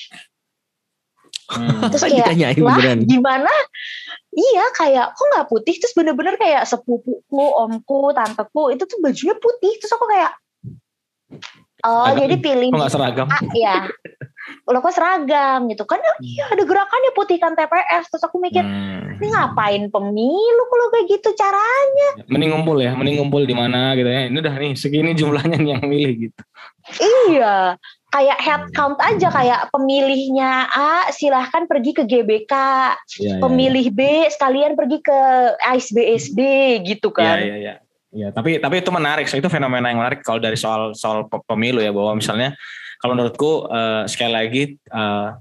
[1.47, 1.79] Hmm.
[1.95, 3.53] terus kayak Wah, gimana?
[4.35, 5.75] Iya kayak kok nggak putih?
[5.79, 9.73] Terus bener-bener kayak sepupuku omku tanteku itu tuh bajunya putih.
[9.79, 10.33] Terus aku kayak
[11.87, 13.27] oh Agak, jadi pilih kok gak seragam?
[13.31, 13.87] Ah, ya
[14.67, 15.71] lo kok seragam?
[15.71, 15.83] Gitu.
[15.87, 16.23] Kan hmm.
[16.27, 19.23] iya ada gerakannya putihkan TPS terus aku mikir hmm.
[19.23, 22.27] ini ngapain pemilu kalau kayak gitu caranya?
[22.27, 24.27] Mending ngumpul ya mending ngumpul di mana gitu ya.
[24.27, 26.43] Ini udah nih segini jumlahnya yang milih gitu.
[27.31, 27.79] Iya
[28.15, 32.55] kayak head count aja kayak pemilihnya A silahkan pergi ke GBK
[33.19, 33.99] ya, pemilih ya, ya.
[33.99, 35.19] B sekalian pergi ke
[35.59, 36.41] ASBSD
[36.87, 37.75] gitu kan iya iya iya
[38.15, 41.91] ya, tapi tapi itu menarik itu fenomena yang menarik kalau dari soal soal pemilu ya
[41.91, 42.55] bahwa misalnya
[43.03, 45.37] kalau menurutku uh, sekali lagi uh,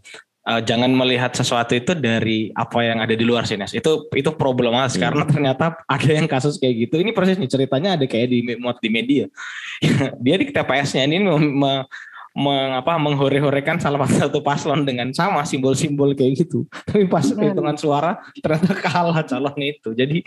[0.45, 3.65] uh, jangan melihat sesuatu itu dari apa yang ada di luar sini.
[3.73, 5.03] Itu itu problematis hmm.
[5.03, 7.01] karena ternyata ada yang kasus kayak gitu.
[7.01, 9.25] Ini persisnya ceritanya ada kayak di muat di media.
[10.23, 11.25] Dia di TPS-nya ini
[12.35, 16.67] mengapa menghore-horekan salah satu paslon dengan sama simbol-simbol kayak gitu.
[16.83, 19.95] Tapi pas perhitungan suara ternyata kalah calon itu.
[19.95, 20.19] Jadi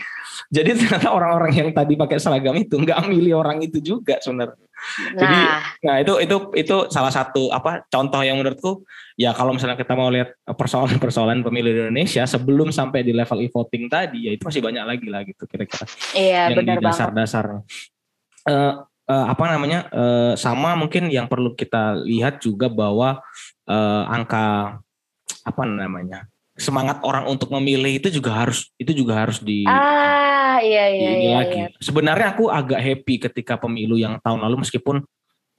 [0.49, 4.57] jadi ternyata orang-orang yang tadi pakai seragam itu nggak milih orang itu juga sebenarnya.
[5.13, 5.21] Nah.
[5.21, 5.39] Jadi
[5.85, 8.81] nah itu itu itu salah satu apa contoh yang menurutku
[9.13, 13.85] ya kalau misalnya kita mau lihat persoalan-persoalan pemilu di Indonesia sebelum sampai di level e-voting
[13.85, 15.85] tadi ya itu masih banyak lagi lah gitu kira-kira.
[16.17, 17.61] Iya, yang benar di dasar-dasarnya.
[18.49, 23.19] Uh, uh, apa namanya uh, sama mungkin yang perlu kita lihat juga bahwa
[23.65, 24.77] uh, angka
[25.43, 30.85] apa namanya semangat orang untuk memilih itu juga harus itu juga harus di ah iya
[30.91, 31.59] iya, iya lagi.
[31.65, 31.67] Iya.
[31.79, 35.01] Sebenarnya aku agak happy ketika pemilu yang tahun lalu meskipun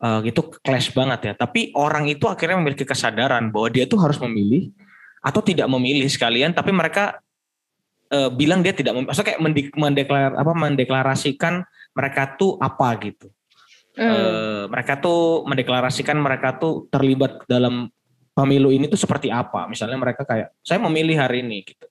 [0.04, 4.20] uh, itu clash banget ya, tapi orang itu akhirnya memiliki kesadaran bahwa dia tuh harus
[4.20, 4.68] memilih
[5.20, 7.20] atau tidak memilih sekalian, tapi mereka
[8.12, 9.40] uh, bilang dia tidak maksudnya kayak
[9.72, 11.64] mendeklar apa mendeklarasikan
[11.96, 13.32] mereka tuh apa gitu.
[13.98, 14.07] Hmm.
[14.07, 17.90] Uh, mereka tuh mendeklarasikan mereka tuh terlibat dalam
[18.31, 19.66] pemilu ini tuh seperti apa.
[19.66, 21.87] Misalnya mereka kayak saya memilih hari ini gitu.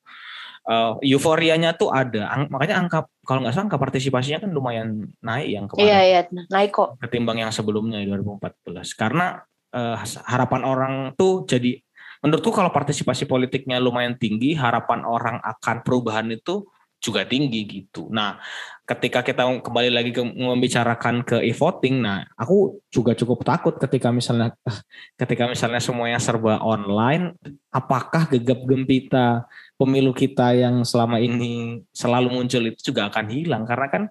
[0.69, 5.47] Uh, euforianya tuh ada, Ang makanya angka kalau nggak salah angka partisipasinya kan lumayan naik
[5.49, 5.87] yang kemarin.
[5.87, 7.01] Iya iya naik kok.
[7.01, 8.77] Ketimbang yang sebelumnya 2014.
[8.93, 9.41] Karena
[9.73, 9.97] uh,
[10.29, 11.81] harapan orang tuh jadi
[12.21, 16.67] menurutku kalau partisipasi politiknya lumayan tinggi, harapan orang akan perubahan itu
[16.99, 18.11] juga tinggi gitu.
[18.11, 18.37] Nah,
[18.83, 24.51] ketika kita kembali lagi ke membicarakan ke e-voting, nah aku juga cukup takut ketika misalnya
[25.21, 27.39] ketika misalnya semuanya serba online,
[27.71, 29.47] apakah gegap gempita
[29.79, 33.63] pemilu kita yang selama ini selalu muncul itu juga akan hilang?
[33.63, 34.03] Karena kan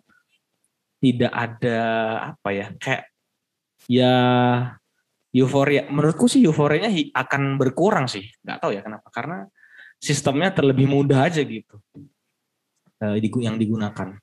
[0.98, 1.81] tidak ada
[2.35, 3.03] apa ya kayak
[3.87, 4.14] ya
[5.31, 8.24] euforia menurutku sih euforianya akan berkurang sih.
[8.40, 9.12] Nggak tahu ya kenapa.
[9.12, 9.44] Karena
[10.01, 11.77] sistemnya terlebih mudah aja gitu
[13.42, 14.18] yang digunakan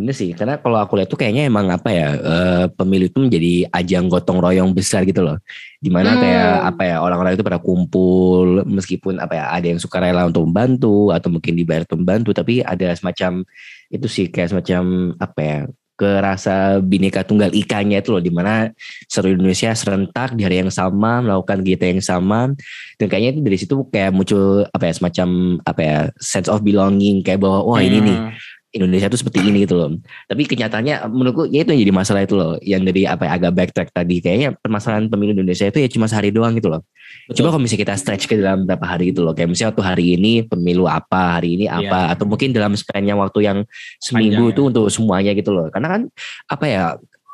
[0.00, 3.66] Bener sih, karena kalau aku lihat tuh kayaknya emang apa ya uh, pemilu itu menjadi
[3.68, 5.36] ajang gotong royong besar gitu loh.
[5.76, 6.20] Di mana hmm.
[6.22, 10.46] kayak apa ya orang-orang itu pada kumpul meskipun apa ya ada yang suka rela untuk
[10.46, 13.42] membantu atau mungkin dibayar untuk membantu, tapi ada semacam
[13.90, 15.58] itu sih kayak semacam apa ya
[16.00, 18.72] kerasa bineka tunggal ikannya itu loh di mana
[19.04, 22.56] seluruh Indonesia serentak di hari yang sama melakukan kegiatan yang sama
[22.96, 25.28] dan kayaknya itu dari situ kayak muncul apa ya semacam
[25.68, 28.59] apa ya sense of belonging kayak bahwa wah ini nih hmm.
[28.70, 29.90] Indonesia itu seperti ini gitu loh.
[30.30, 32.54] Tapi kenyataannya menurutku ya itu yang jadi masalah itu loh.
[32.62, 36.30] Yang dari apa ya agak backtrack tadi kayaknya permasalahan pemilu Indonesia itu ya cuma sehari
[36.30, 36.86] doang gitu loh.
[37.26, 37.42] Betul.
[37.42, 39.34] Coba kalau misalnya kita stretch ke dalam beberapa hari gitu loh.
[39.34, 41.82] Kayak misalnya waktu hari ini pemilu apa, hari ini iya.
[41.82, 42.12] apa yeah.
[42.14, 43.58] atau mungkin dalam span waktu yang
[43.98, 44.66] seminggu itu ya.
[44.70, 45.66] untuk semuanya gitu loh.
[45.74, 46.02] Karena kan
[46.46, 46.84] apa ya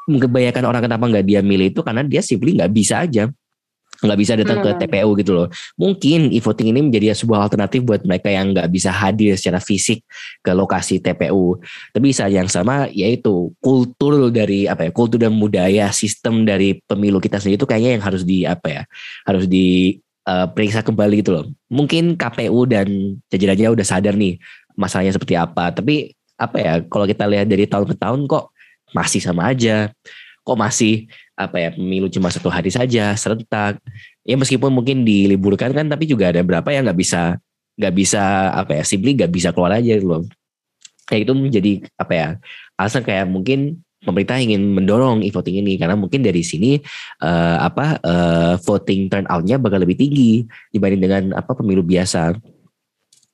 [0.08, 3.28] kebanyakan orang kenapa nggak dia milih itu karena dia simply nggak bisa aja
[4.02, 4.66] nggak bisa datang hmm.
[4.66, 5.48] ke TPU gitu loh.
[5.80, 10.04] Mungkin e-voting ini menjadi sebuah alternatif buat mereka yang nggak bisa hadir secara fisik
[10.44, 11.56] ke lokasi TPU.
[11.92, 17.22] Tapi saat yang sama yaitu kultur dari apa ya, kultur dan budaya sistem dari pemilu
[17.22, 18.82] kita sendiri itu kayaknya yang harus di apa ya,
[19.24, 19.96] harus di
[20.28, 21.44] uh, periksa kembali gitu loh.
[21.72, 24.36] Mungkin KPU dan jajarannya udah sadar nih
[24.76, 25.72] masalahnya seperti apa.
[25.72, 28.52] Tapi apa ya, kalau kita lihat dari tahun ke tahun kok
[28.92, 29.90] masih sama aja.
[30.46, 33.82] Kok masih apa ya pemilu cuma satu hari saja serentak.
[34.22, 37.36] Ya meskipun mungkin diliburkan kan tapi juga ada berapa yang nggak bisa
[37.76, 40.22] nggak bisa apa ya simply nggak bisa keluar aja gitu loh.
[41.06, 42.28] Kayak itu menjadi apa ya
[42.78, 45.74] alasan kayak mungkin pemerintah ingin mendorong e-voting ini.
[45.74, 46.78] Karena mungkin dari sini
[47.26, 52.38] uh, apa uh, voting turnoutnya bakal lebih tinggi dibanding dengan apa pemilu biasa.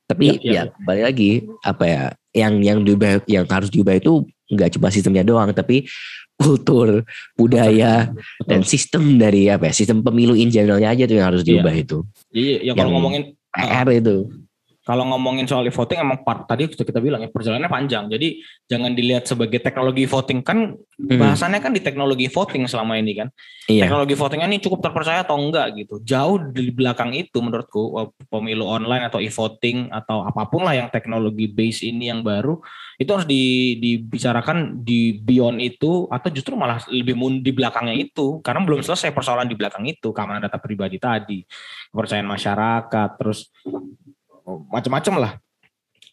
[0.09, 4.25] Tapi ya, ya, ya balik lagi apa ya yang yang diubah yang harus diubah itu
[4.53, 5.89] nggak cuma sistemnya doang tapi
[6.39, 7.07] kultur,
[7.39, 8.49] budaya Betul.
[8.49, 11.83] dan sistem dari apa ya sistem pemilu in generalnya aja tuh yang harus diubah iya.
[11.85, 11.99] itu.
[12.33, 14.17] Iya, ya kalau ngomongin PR uh, itu.
[14.83, 18.11] Kalau ngomongin soal voting emang part tadi sudah kita bilang ya perjalanannya panjang.
[18.11, 21.19] Jadi jangan dilihat sebagai teknologi voting kan hmm.
[21.23, 23.31] bahasannya kan di teknologi voting selama ini kan.
[23.71, 23.87] Iya.
[23.87, 26.03] Teknologi votingnya ini cukup terpercaya atau enggak gitu.
[26.03, 31.47] Jauh di belakang itu menurutku pemilu online atau e-voting atau apa pun lah yang teknologi
[31.47, 32.59] base ini yang baru
[32.99, 38.63] itu harus di, dibicarakan di beyond itu atau justru malah lebih di belakangnya itu karena
[38.63, 41.43] belum selesai persoalan di belakang itu keamanan data pribadi tadi
[41.91, 43.51] kepercayaan masyarakat terus
[44.47, 45.33] macam-macam lah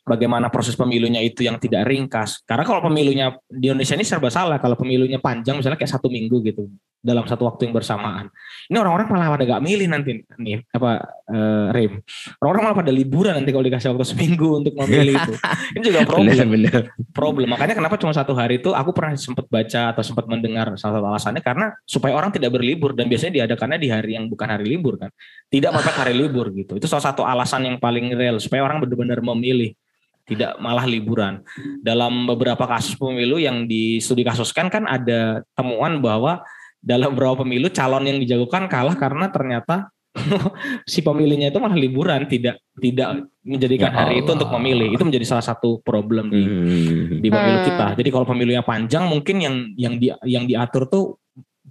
[0.09, 2.41] bagaimana proses pemilunya itu yang tidak ringkas.
[2.49, 4.57] Karena kalau pemilunya di Indonesia ini serba salah.
[4.57, 6.65] Kalau pemilunya panjang misalnya kayak satu minggu gitu
[6.99, 8.27] dalam satu waktu yang bersamaan.
[8.67, 10.99] Ini orang-orang malah pada gak milih nanti nih apa
[11.31, 12.03] uh, rem.
[12.43, 15.33] Orang-orang malah pada liburan nanti kalau dikasih waktu seminggu untuk memilih itu.
[15.79, 16.35] Ini juga problem.
[16.35, 16.81] bener, bener.
[17.15, 17.47] Problem.
[17.55, 21.07] Makanya kenapa cuma satu hari itu aku pernah sempat baca atau sempat mendengar salah satu
[21.07, 24.99] alasannya karena supaya orang tidak berlibur dan biasanya diadakannya di hari yang bukan hari libur
[24.99, 25.09] kan.
[25.47, 26.75] Tidak mepet hari libur gitu.
[26.75, 29.71] Itu salah satu alasan yang paling real supaya orang benar-benar memilih
[30.29, 31.41] tidak malah liburan.
[31.81, 36.45] Dalam beberapa kasus pemilu yang di studi kasuskan kan ada temuan bahwa
[36.79, 39.91] dalam beberapa pemilu calon yang dijagokan kalah karena ternyata
[40.91, 45.25] si pemilihnya itu malah liburan tidak tidak menjadikan ya hari itu untuk memilih itu menjadi
[45.27, 47.21] salah satu problem di hmm.
[47.21, 47.97] di pemilu kita hmm.
[47.99, 51.21] jadi kalau pemilunya panjang mungkin yang yang di yang diatur tuh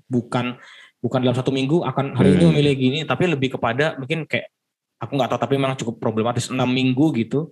[0.06, 0.54] bukan
[1.02, 2.50] bukan dalam satu minggu akan hari ini hmm.
[2.54, 4.54] memilih gini tapi lebih kepada mungkin kayak
[5.02, 7.50] aku nggak tahu tapi memang cukup problematis enam minggu gitu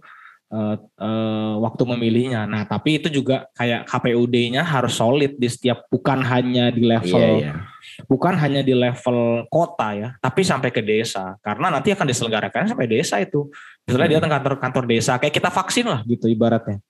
[0.50, 2.46] uh, uh, waktu memilihnya.
[2.46, 7.54] Nah, tapi itu juga kayak KPUD-nya harus solid di setiap bukan hanya di level yeah,
[7.54, 7.58] yeah.
[8.06, 11.34] bukan hanya di level kota ya, tapi sampai ke desa.
[11.42, 13.50] Karena nanti akan diselenggarakan sampai desa itu.
[13.86, 14.22] Misalnya hmm.
[14.22, 16.82] dia kantor-kantor desa kayak kita vaksin lah gitu ibaratnya.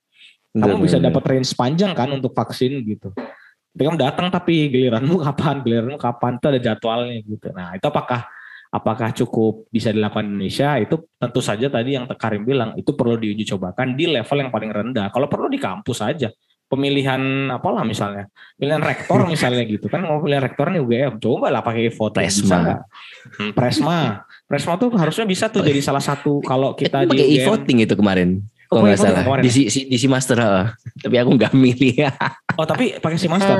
[0.57, 3.13] Kamu bisa dapat range panjang kan untuk vaksin gitu.
[3.77, 7.49] Tapi kamu datang tapi giliranmu kapan, giliranmu kapan itu ada jadwalnya gitu.
[7.53, 8.25] Nah, itu apakah
[8.77, 13.17] apakah cukup bisa dilakukan di Indonesia itu tentu saja tadi yang Karim bilang itu perlu
[13.17, 15.09] diuji cobakan di level yang paling rendah.
[15.09, 16.29] Kalau perlu di kampus saja
[16.69, 18.29] pemilihan apalah misalnya.
[18.61, 20.05] Pilihan rektor misalnya gitu kan.
[20.05, 22.85] Mau pilihan rektor nih UGM coba lah pakai foto Presma.
[23.41, 23.99] hmm, Presma.
[24.45, 28.45] Presma tuh harusnya bisa tuh jadi salah satu kalau kita di pakai e-voting itu kemarin
[28.67, 29.39] Oh, nggak salah.
[29.39, 30.43] di si, di si master
[30.99, 32.03] tapi aku nggak milih
[32.57, 33.57] oh tapi pakai si master?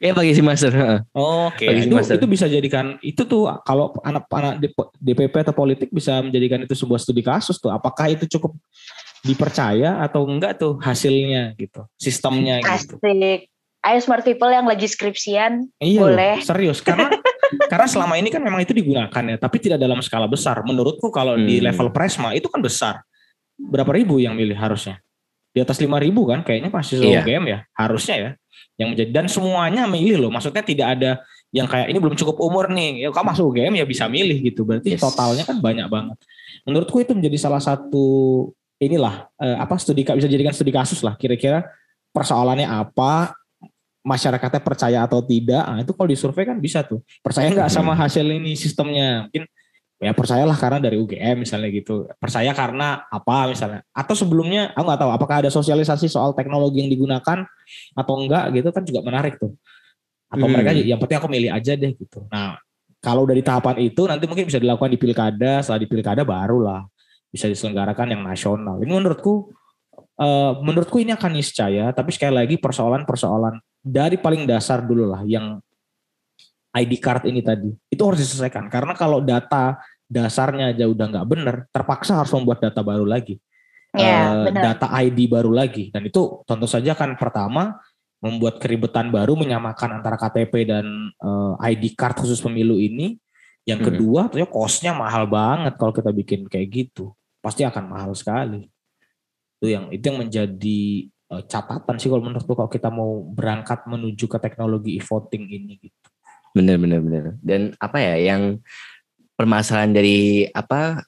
[0.00, 0.72] Ya pakai si master
[1.12, 1.84] oh, oke okay.
[1.84, 2.16] itu, master.
[2.16, 4.60] itu bisa jadikan itu tuh kalau anak-anak
[4.98, 7.70] DPP atau politik bisa menjadikan itu sebuah studi kasus tuh.
[7.70, 8.56] Apakah itu cukup
[9.20, 12.96] dipercaya atau enggak tuh hasilnya gitu sistemnya gitu?
[12.96, 13.50] Asik.
[13.80, 16.36] Ayo smart people yang lagi skripsian iya, boleh.
[16.44, 16.84] serius.
[16.84, 17.08] Karena
[17.72, 20.60] karena selama ini kan memang itu digunakan ya tapi tidak dalam skala besar.
[20.68, 21.48] Menurutku kalau hmm.
[21.48, 23.00] di level presma itu kan besar.
[23.56, 25.00] Berapa ribu yang milih harusnya?
[25.50, 27.26] Di atas lima ribu kan kayaknya pasti iya.
[27.26, 28.30] UGM ya harusnya ya
[28.80, 30.30] yang menjadi dan semuanya milih loh.
[30.32, 31.20] Maksudnya tidak ada
[31.50, 34.62] yang kayak ini belum cukup umur nih, ya kamu masuk UGM ya bisa milih gitu.
[34.64, 35.02] Berarti yes.
[35.02, 36.16] totalnya kan banyak banget.
[36.64, 38.06] Menurutku itu menjadi salah satu
[38.80, 41.18] inilah eh, apa studi bisa jadikan studi kasus lah.
[41.18, 41.66] Kira-kira
[42.14, 43.36] persoalannya apa,
[44.00, 45.64] masyarakatnya percaya atau tidak.
[45.66, 47.04] Nah, itu kalau disurvei kan bisa tuh.
[47.20, 49.28] Percaya nggak sama hasil ini sistemnya?
[49.28, 49.44] Mungkin
[50.00, 52.08] ya percayalah karena dari UGM misalnya gitu.
[52.16, 53.84] Percaya karena apa misalnya.
[53.92, 57.44] Atau sebelumnya aku nggak tahu apakah ada sosialisasi soal teknologi yang digunakan
[57.92, 59.52] atau enggak gitu kan juga menarik tuh.
[60.32, 60.52] Atau hmm.
[60.56, 62.24] mereka yang penting aku milih aja deh gitu.
[62.32, 62.56] Nah
[63.04, 65.60] kalau dari tahapan itu nanti mungkin bisa dilakukan di pilkada.
[65.60, 66.88] Setelah di pilkada barulah
[67.28, 68.80] bisa diselenggarakan yang nasional.
[68.80, 69.52] Ini menurutku
[70.16, 75.60] uh, menurutku ini akan niscaya tapi sekali lagi persoalan-persoalan dari paling dasar dulu lah yang
[76.70, 77.70] ID card ini tadi.
[77.90, 78.70] Itu harus diselesaikan.
[78.70, 79.78] Karena kalau data
[80.10, 83.38] dasarnya aja udah nggak benar terpaksa harus membuat data baru lagi.
[83.90, 85.90] Ya, uh, data ID baru lagi.
[85.90, 87.78] Dan itu tentu saja kan pertama
[88.22, 90.86] membuat keribetan baru menyamakan antara KTP dan
[91.18, 93.18] uh, eh, ID card khusus pemilu ini.
[93.66, 93.88] Yang hmm.
[93.90, 94.28] kedua hmm.
[94.30, 97.10] tentunya costnya mahal banget kalau kita bikin kayak gitu.
[97.42, 98.70] Pasti akan mahal sekali.
[99.58, 100.80] Itu yang itu yang menjadi
[101.34, 105.99] uh, catatan sih kalau menurutku kalau kita mau berangkat menuju ke teknologi e-voting ini gitu
[106.56, 107.24] Bener bener bener.
[107.40, 108.58] Dan apa ya yang
[109.38, 111.00] permasalahan dari apa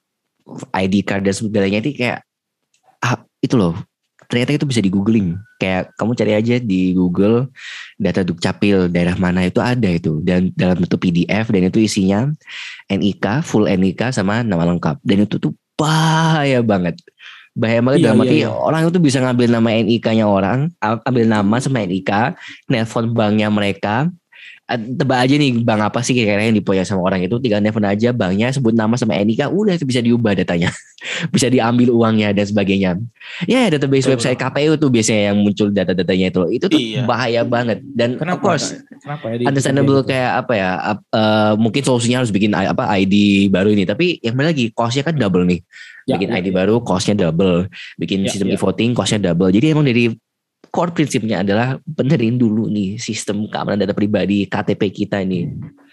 [0.74, 2.22] ID card dan sebagainya itu kayak
[3.02, 3.74] ah, itu loh.
[4.30, 7.52] Ternyata itu bisa di googling kayak kamu cari aja di Google
[8.00, 10.24] data dukcapil daerah mana itu ada itu.
[10.24, 12.32] Dan dalam bentuk PDF dan itu isinya
[12.88, 15.04] NIK full NIK sama nama lengkap.
[15.04, 16.96] Dan itu tuh bahaya banget.
[17.52, 18.50] Bahaya banget iya, dalam arti iya, iya.
[18.56, 22.10] orang itu bisa ngambil nama NIK-nya orang ambil nama sama NIK
[22.72, 24.08] nelfon banknya mereka
[24.70, 28.14] tebak aja nih bang apa sih kira-kira yang dipunya sama orang itu tinggal nelfon aja
[28.14, 30.70] banknya sebut nama sama NIK udah itu bisa diubah datanya
[31.34, 32.90] bisa diambil uangnya dan sebagainya
[33.44, 34.12] ya database Betul.
[34.16, 37.02] website KPU tuh biasanya yang muncul data-datanya itu itu tuh iya.
[37.02, 38.38] bahaya banget dan Kenapa?
[38.38, 38.66] of course
[39.02, 40.14] Kenapa ya understandable gitu?
[40.14, 40.70] kayak apa ya
[41.10, 45.18] uh, mungkin solusinya harus bikin apa ID baru ini tapi yang mana lagi costnya kan
[45.18, 45.60] double nih
[46.06, 46.54] ya, bikin ya, ID ya.
[46.54, 47.66] baru costnya double
[47.98, 48.56] bikin ya, sistem ya.
[48.56, 50.14] e-voting costnya double jadi emang dari
[50.70, 55.48] core prinsipnya adalah benerin dulu nih sistem keamanan data pribadi KTP kita ini.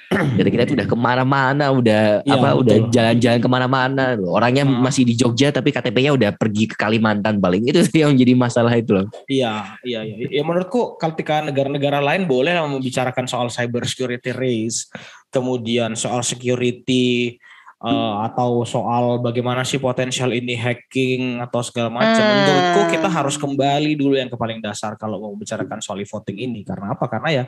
[0.10, 2.62] Data kita itu udah ke mana-mana, udah ya, apa, betul.
[2.66, 4.04] udah jalan-jalan ke mana-mana.
[4.18, 4.82] Orangnya hmm.
[4.82, 7.70] masih di Jogja, tapi KTP-nya udah pergi ke Kalimantan paling.
[7.70, 9.06] Itu yang jadi masalah itu loh.
[9.30, 10.42] Iya, iya, iya.
[10.42, 14.90] Ya menurutku ketika negara-negara lain boleh membicarakan soal cyber security race,
[15.30, 17.38] kemudian soal security
[17.84, 22.20] uh, atau soal bagaimana sih potensial ini hacking atau segala macam.
[22.20, 22.36] Hmm.
[22.44, 26.62] Menurutku kita harus kembali dulu yang ke paling dasar kalau mau bicarakan soal voting ini.
[26.68, 27.08] Karena apa?
[27.08, 27.44] Karena ya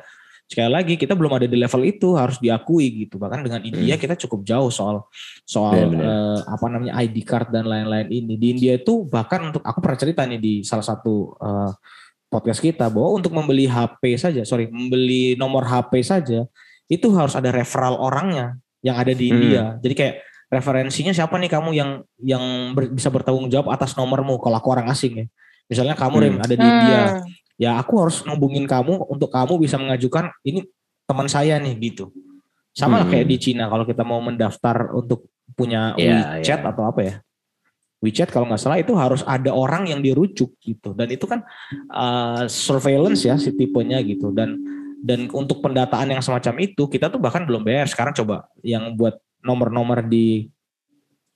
[0.52, 3.16] sekali lagi kita belum ada di level itu harus diakui gitu.
[3.20, 4.02] Bahkan dengan India hmm.
[4.02, 5.08] kita cukup jauh soal
[5.44, 8.34] soal uh, apa namanya ID card dan lain-lain ini.
[8.40, 11.72] Di India itu bahkan untuk aku pernah cerita nih di salah satu uh,
[12.32, 16.48] podcast kita bahwa untuk membeli HP saja, sorry, membeli nomor HP saja
[16.88, 19.64] itu harus ada referral orangnya yang ada di India.
[19.74, 19.80] Hmm.
[19.80, 20.16] Jadi kayak
[20.52, 22.44] referensinya siapa nih kamu yang yang
[22.76, 25.26] ber, bisa bertanggung jawab atas nomormu kalau aku orang asing ya.
[25.72, 26.24] Misalnya kamu hmm.
[26.28, 27.02] Rem ada di India.
[27.02, 27.22] Hmm.
[27.62, 30.66] Ya aku harus ngubungin kamu untuk kamu bisa mengajukan ini
[31.06, 32.10] teman saya nih gitu.
[32.74, 33.10] Sama hmm.
[33.14, 36.72] kayak di Cina kalau kita mau mendaftar untuk punya yeah, WeChat yeah.
[36.74, 37.16] atau apa ya.
[38.02, 41.46] WeChat kalau nggak salah itu harus ada orang yang dirujuk gitu dan itu kan
[41.94, 44.58] uh, surveillance ya si tipenya gitu dan
[45.02, 47.90] dan untuk pendataan yang semacam itu kita tuh bahkan belum bayar.
[47.90, 50.46] Sekarang coba yang buat nomor-nomor di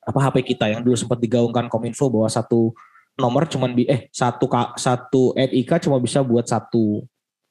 [0.05, 2.77] apa HP kita yang dulu sempat digaungkan Kominfo bahwa satu
[3.17, 4.45] nomor cuman bi eh satu
[4.77, 7.01] satu NIK cuma bisa buat satu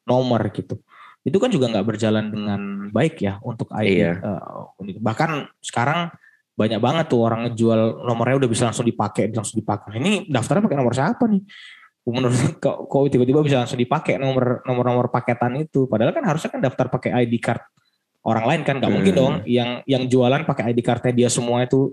[0.07, 0.79] nomor gitu.
[1.27, 2.61] Itu kan juga nggak berjalan dengan
[2.95, 4.13] baik ya untuk ID iya.
[4.23, 4.71] uh,
[5.03, 6.15] bahkan sekarang
[6.55, 9.99] banyak banget tuh orang ngejual nomornya udah bisa langsung dipakai langsung dipakai.
[9.99, 11.43] Ini daftarnya pakai nomor siapa nih
[12.05, 16.51] menurut kok, kok tiba-tiba bisa langsung dipakai nomor nomor nomor paketan itu padahal kan harusnya
[16.53, 17.65] kan daftar pakai ID card
[18.25, 18.97] orang lain kan nggak hmm.
[19.01, 21.93] mungkin dong yang yang jualan pakai ID cardnya dia semua itu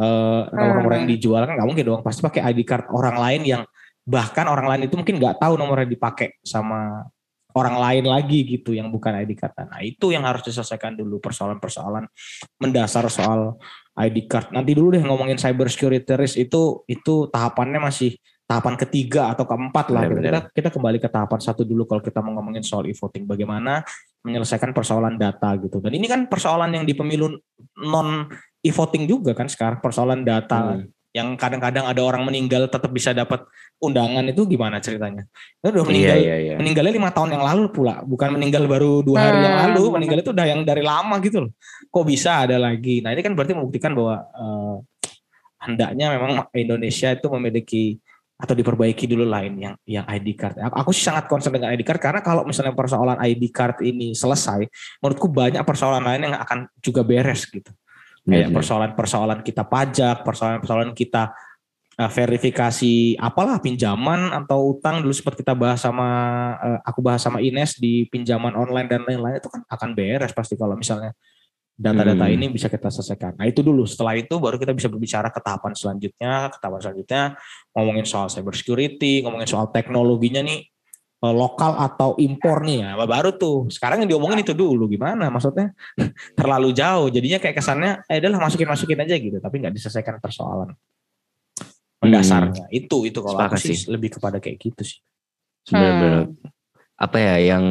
[0.00, 1.14] uh, nomor-nomor yang hmm.
[1.16, 3.62] dijual kan nggak mungkin dong pasti pakai ID card orang lain yang
[4.02, 7.06] bahkan orang lain itu mungkin nggak tahu nomornya dipakai sama
[7.52, 9.52] orang lain lagi gitu yang bukan ID card.
[9.68, 12.08] Nah itu yang harus diselesaikan dulu persoalan-persoalan
[12.58, 13.60] mendasar soal
[13.92, 14.56] ID card.
[14.56, 18.16] Nanti dulu deh ngomongin cyber security risk itu itu tahapannya masih
[18.52, 20.04] tahapan ketiga atau keempat lah.
[20.04, 23.80] Benar, kita kita kembali ke tahapan satu dulu kalau kita mau ngomongin soal e-voting bagaimana
[24.20, 25.80] menyelesaikan persoalan data gitu.
[25.80, 27.32] Dan ini kan persoalan yang di pemilu
[27.80, 28.28] non
[28.60, 30.76] e-voting juga kan sekarang persoalan data.
[30.76, 33.44] Hmm yang kadang-kadang ada orang meninggal tetap bisa dapat
[33.84, 35.28] undangan itu gimana ceritanya?
[35.60, 36.54] Itu udah meninggal, iya, iya, iya.
[36.56, 39.46] meninggalnya lima tahun yang lalu pula, bukan meninggal baru dua hari hmm.
[39.46, 41.52] yang lalu, meninggal itu udah yang dari lama gitu loh.
[41.92, 43.04] Kok bisa ada lagi?
[43.04, 44.76] Nah ini kan berarti membuktikan bahwa uh,
[45.68, 47.84] hendaknya memang Indonesia itu memiliki
[48.42, 50.58] atau diperbaiki dulu lain yang yang ID card.
[50.58, 54.66] Aku sih sangat concern dengan ID card karena kalau misalnya persoalan ID card ini selesai,
[54.98, 57.70] menurutku banyak persoalan lain yang akan juga beres gitu.
[58.22, 61.34] Kayak persoalan-persoalan kita pajak, persoalan-persoalan kita
[61.98, 65.02] uh, verifikasi apalah pinjaman atau utang.
[65.06, 66.10] Dulu seperti kita bahas sama
[66.58, 70.58] uh, aku bahas sama Ines di pinjaman online dan lain-lain itu kan akan beres pasti
[70.58, 71.14] kalau misalnya
[71.72, 72.36] data-data hmm.
[72.36, 73.36] ini bisa kita selesaikan.
[73.40, 73.88] Nah itu dulu.
[73.88, 76.52] Setelah itu baru kita bisa berbicara ke tahapan selanjutnya.
[76.52, 77.22] Ke tahapan selanjutnya
[77.74, 80.72] ngomongin soal cyber security, ngomongin soal teknologinya nih
[81.22, 85.70] Eh, lokal atau impor nih ya baru tuh sekarang yang diomongin itu dulu gimana maksudnya
[86.38, 90.74] terlalu jauh jadinya kayak kesannya eh adalah masukin masukin aja gitu tapi nggak diselesaikan persoalan
[92.02, 92.74] mendasarnya hmm.
[92.74, 94.98] itu itu kalau aku sih lebih kepada kayak gitu sih
[95.70, 96.50] benar-benar hmm.
[97.02, 97.64] Apa ya yang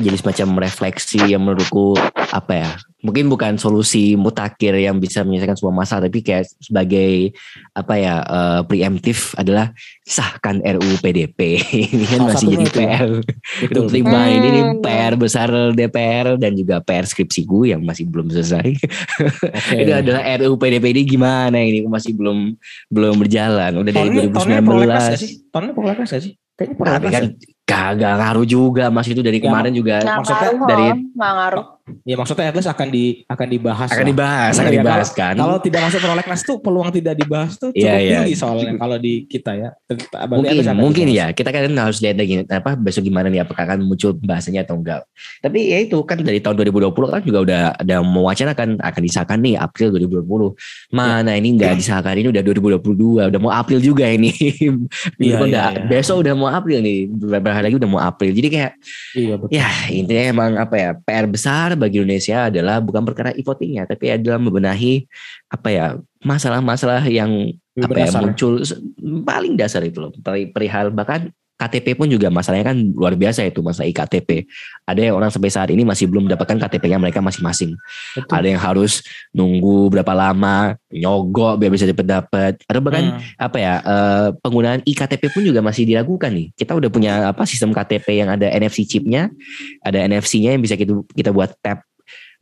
[0.00, 1.92] jadi semacam refleksi yang menurutku
[2.32, 2.70] apa ya
[3.04, 7.36] mungkin bukan solusi mutakhir yang bisa menyelesaikan semua masalah tapi kayak sebagai
[7.76, 9.76] apa ya uh, preemptif adalah
[10.08, 11.60] sahkan RUU PDP
[11.92, 13.08] ini kan masih jadi PR
[13.68, 14.36] untuk terima hmm.
[14.40, 18.64] ini nih PR besar DPR dan juga PR skripsi gue yang masih belum selesai.
[18.64, 19.80] Okay.
[19.84, 21.84] itu adalah RUU PDP ini gimana ini?
[21.84, 22.56] Masih belum
[22.88, 23.84] belum berjalan.
[23.84, 26.32] Udah dari 2019 tahunnya prolegnas gak sih?
[26.56, 27.24] Kayaknya prolegnas kan
[27.64, 29.08] Kagak ngaruh juga Mas.
[29.08, 30.86] Itu dari ya, kemarin juga maksudnya ngaruh, dari
[31.16, 31.66] ngaruh.
[31.84, 33.92] Ya maksudnya at least akan di akan dibahas.
[33.92, 34.12] Akan lah.
[34.16, 35.34] dibahas, akan ya, dibahas kalau, kan.
[35.36, 38.40] Kalau tidak masuk prolegnas tuh peluang tidak dibahas tuh iya, cukup yeah, tinggi yeah.
[38.40, 39.68] soalnya kalau di kita ya.
[40.32, 41.26] Mungkin mungkin ya.
[41.36, 45.04] Kita kan harus lihat lagi apa besok gimana nih apakah akan muncul bahasanya atau enggak.
[45.44, 49.60] Tapi ya itu kan dari tahun 2020 kan juga udah ada mewacanakan akan disahkan nih
[49.60, 50.56] April 2020.
[50.88, 51.44] Mana ya.
[51.44, 52.40] ini enggak disahkan ini udah
[52.80, 54.32] 2022, udah mau April juga ini.
[55.24, 55.84] Iya, iya, iya.
[55.88, 57.08] Besok udah mau April nih.
[57.08, 58.32] Beberapa hari lagi udah mau April.
[58.34, 58.72] Jadi kayak
[59.16, 59.52] iya, betul.
[59.52, 64.38] ya intinya emang apa ya PR besar bagi Indonesia adalah bukan perkara e-votingnya, tapi adalah
[64.40, 65.06] membenahi
[65.50, 65.86] apa ya
[66.24, 68.20] masalah-masalah yang Lebih apa ya?
[68.22, 68.62] muncul
[69.26, 73.86] paling dasar itu loh perihal bahkan KTP pun juga masalahnya kan luar biasa itu masalah
[73.86, 74.42] iktp.
[74.82, 77.78] Ada yang orang sampai saat ini masih belum mendapatkan KTP-nya mereka masing-masing.
[78.26, 82.52] Ada yang harus nunggu berapa lama nyogok biar bisa dapat dapat.
[82.66, 83.38] Ada bahkan hmm.
[83.38, 86.50] apa ya uh, penggunaan iktp pun juga masih diragukan nih.
[86.58, 89.30] Kita udah punya apa sistem KTP yang ada NFC chipnya,
[89.86, 91.86] ada NFC-nya yang bisa kita kita buat tap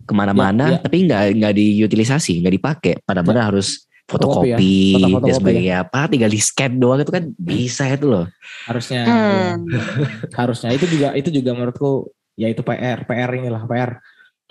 [0.03, 0.83] ke mana-mana, ya, ya.
[0.83, 2.95] tapi nggak nggak diutilisasi, nggak dipakai.
[3.05, 3.45] Padahal ya.
[3.53, 5.19] harus fotokopi ya.
[5.23, 5.85] dan sebagainya ya.
[5.87, 8.27] apa tinggal di scan doang itu kan bisa itu loh
[8.69, 9.55] harusnya hmm.
[10.39, 14.03] harusnya itu juga itu juga menurutku ya itu PR PR inilah PR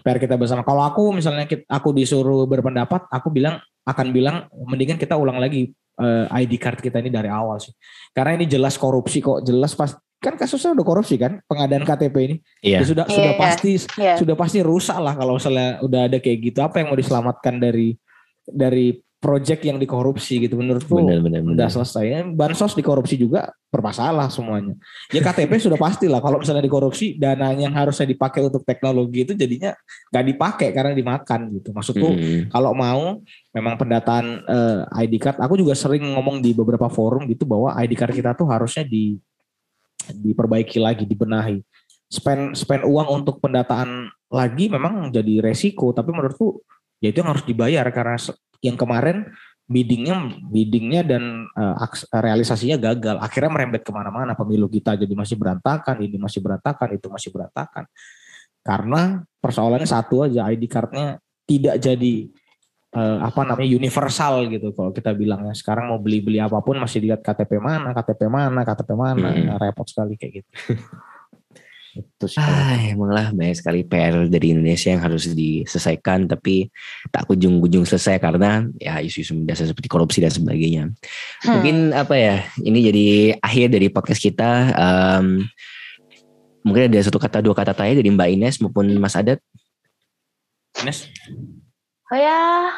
[0.01, 5.17] PR kita bersama kalau aku misalnya aku disuruh berpendapat aku bilang akan bilang mendingan kita
[5.17, 7.73] ulang lagi uh, eh, ID card kita ini dari awal sih
[8.13, 12.35] karena ini jelas korupsi kok jelas pas kan kasusnya udah korupsi kan pengadaan KTP ini
[12.61, 12.85] iya.
[12.85, 14.17] ya sudah yeah, sudah yeah, pasti yeah.
[14.17, 17.97] sudah pasti rusak lah kalau misalnya udah ada kayak gitu apa yang mau diselamatkan dari
[18.45, 21.53] dari project yang dikorupsi gitu menurutku bener, bener, bener.
[21.53, 24.73] udah selesai bansos dikorupsi juga bermasalah semuanya
[25.13, 29.37] ya KTP sudah pasti lah kalau misalnya dikorupsi dana yang harusnya dipakai untuk teknologi itu
[29.37, 29.77] jadinya
[30.09, 32.49] nggak dipakai karena dimakan gitu maksudku hmm.
[32.49, 33.21] kalau mau
[33.53, 37.77] memang pendataan uh, eh, ID card aku juga sering ngomong di beberapa forum gitu bahwa
[37.77, 39.21] ID card kita tuh harusnya di
[40.09, 41.61] diperbaiki lagi dibenahi
[42.09, 46.65] spend spend uang untuk pendataan lagi memang jadi resiko tapi menurutku
[46.97, 48.17] ya itu yang harus dibayar karena
[48.61, 49.29] yang kemarin
[49.71, 50.15] biddingnya
[50.51, 51.75] biddingnya dan uh,
[52.11, 53.17] realisasinya gagal.
[53.23, 54.35] Akhirnya merembet ke mana-mana.
[54.35, 57.87] Pemilu kita jadi masih berantakan ini masih berantakan itu masih berantakan.
[58.61, 62.29] Karena persoalannya satu aja ID cardnya tidak jadi
[62.93, 65.55] uh, apa namanya universal gitu kalau kita bilangnya.
[65.55, 69.29] Sekarang mau beli beli apa pun masih lihat KTP mana KTP mana KTP mana.
[69.31, 69.55] Hmm.
[69.57, 70.51] repot sekali kayak gitu
[71.91, 72.39] Itu sih.
[72.39, 76.71] Ah, emanglah banyak sekali PR dari Indonesia yang harus diselesaikan tapi
[77.11, 80.83] tak kunjung-kunjung selesai karena ya isu-isu mendasar seperti korupsi dan sebagainya.
[81.43, 81.59] Hmm.
[81.59, 83.07] Mungkin apa ya, ini jadi
[83.43, 84.71] akhir dari podcast kita.
[84.71, 85.43] Um,
[86.63, 89.43] mungkin ada satu kata dua kata tanya dari Mbak Ines maupun Mas Adat.
[90.79, 91.11] Ines?
[92.07, 92.71] Oh ya,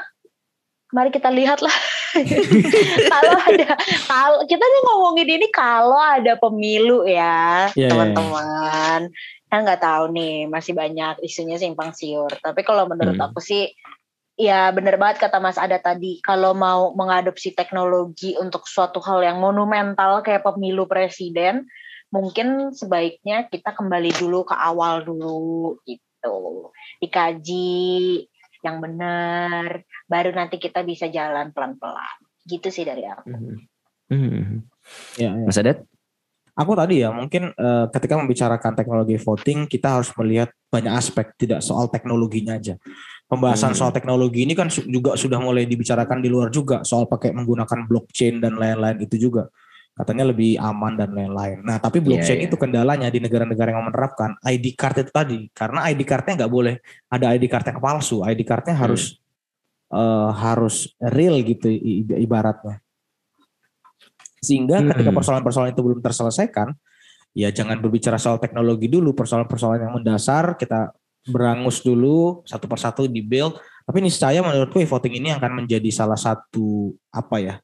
[0.89, 1.74] mari kita lihat lah.
[3.14, 3.70] kalau ada,
[4.05, 7.89] kalau kita nih ngomongin ini kalau ada pemilu ya, iya, iya, iya.
[7.89, 8.99] teman-teman.
[9.09, 9.49] Yeah, yeah.
[9.49, 12.30] Kan nggak tahu nih, masih banyak isunya simpang siur.
[12.41, 13.26] Tapi kalau menurut hmm.
[13.30, 13.70] aku sih,
[14.34, 16.18] ya bener banget kata Mas Ada tadi.
[16.26, 21.70] Kalau mau mengadopsi teknologi untuk suatu hal yang monumental kayak pemilu presiden,
[22.09, 26.70] mungkin sebaiknya kita kembali dulu ke awal dulu gitu.
[26.97, 28.26] Dikaji,
[28.64, 29.84] yang benar,
[30.14, 32.22] baru nanti kita bisa jalan pelan-pelan.
[32.45, 33.34] Gitu sih dari aku.
[33.34, 33.57] Mm
[34.14, 34.57] -hmm.
[35.18, 35.45] Ya, ya.
[35.49, 35.82] Mas Adat?
[36.53, 41.66] Aku tadi ya mungkin uh, ketika membicarakan teknologi voting kita harus melihat banyak aspek tidak
[41.66, 42.78] soal teknologinya aja.
[43.26, 43.80] Pembahasan hmm.
[43.82, 48.38] soal teknologi ini kan juga sudah mulai dibicarakan di luar juga soal pakai menggunakan blockchain
[48.38, 49.49] dan lain-lain itu juga
[49.97, 51.66] katanya lebih aman dan lain-lain.
[51.66, 52.53] Nah, tapi iya, blockchain yeah, yeah.
[52.53, 56.76] itu kendalanya di negara-negara yang menerapkan ID card itu tadi, karena ID cardnya nggak boleh
[57.09, 58.86] ada ID card yang palsu, ID cardnya hmm.
[59.93, 61.69] Harus uh, harus real gitu
[62.17, 62.81] ibaratnya.
[64.43, 64.89] Sehingga hmm.
[64.91, 66.73] ketika persoalan-persoalan itu belum terselesaikan,
[67.37, 70.91] ya jangan berbicara soal teknologi dulu, persoalan-persoalan yang mendasar kita
[71.23, 73.55] berangus dulu satu persatu di build.
[73.83, 77.55] Tapi niscaya menurutku voting ini akan menjadi salah satu apa ya?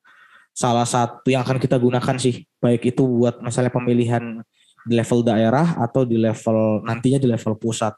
[0.59, 4.43] salah satu yang akan kita gunakan sih baik itu buat misalnya pemilihan
[4.83, 7.95] di level daerah atau di level nantinya di level pusat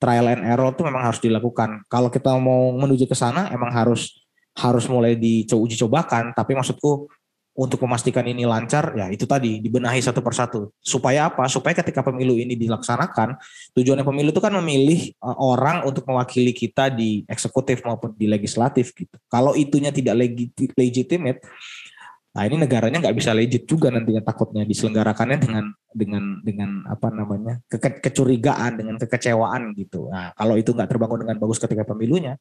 [0.00, 1.84] trial and error itu memang harus dilakukan.
[1.86, 4.24] Kalau kita mau menuju ke sana emang harus
[4.56, 6.32] harus mulai diuji cobakan.
[6.32, 7.06] Tapi maksudku
[7.50, 10.72] untuk memastikan ini lancar ya itu tadi dibenahi satu persatu.
[10.80, 11.44] Supaya apa?
[11.52, 13.36] Supaya ketika pemilu ini dilaksanakan
[13.76, 18.96] tujuannya pemilu itu kan memilih uh, orang untuk mewakili kita di eksekutif maupun di legislatif
[18.96, 19.12] gitu.
[19.28, 20.16] Kalau itunya tidak
[20.72, 21.44] legitimate
[22.30, 27.58] Nah ini negaranya nggak bisa legit juga nantinya takutnya diselenggarakannya dengan dengan dengan apa namanya
[27.66, 30.06] ke kecurigaan dengan kekecewaan gitu.
[30.06, 32.38] Nah kalau itu nggak terbangun dengan bagus ketika pemilunya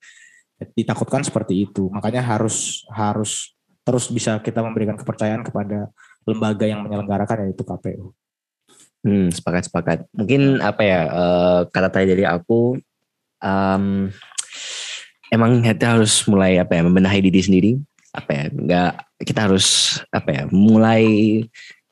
[0.78, 1.90] ditakutkan seperti itu.
[1.90, 5.90] Makanya harus harus terus bisa kita memberikan kepercayaan kepada
[6.30, 8.14] lembaga yang menyelenggarakan yaitu KPU.
[9.02, 9.98] Hmm, sepakat sepakat.
[10.14, 12.78] Mungkin apa ya uh, kata tadi dari aku
[13.42, 14.12] um,
[15.34, 17.72] emang kita harus mulai apa ya membenahi diri sendiri
[18.14, 18.92] apa ya nggak
[19.22, 21.04] kita harus apa ya mulai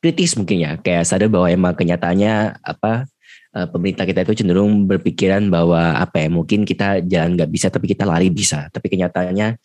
[0.02, 0.72] kritis mungkin ya.
[0.80, 3.06] Kayak sadar bahwa emang kenyataannya apa
[3.58, 7.90] eh, pemerintah kita itu cenderung berpikiran bahwa apa ya mungkin kita jalan nggak bisa tapi
[7.90, 8.70] kita lari bisa.
[8.72, 9.58] Tapi kenyataannya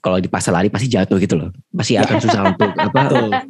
[0.00, 1.50] kalau di pasar lari pasti jatuh gitu loh.
[1.74, 3.00] Pasti akan susah untuk apa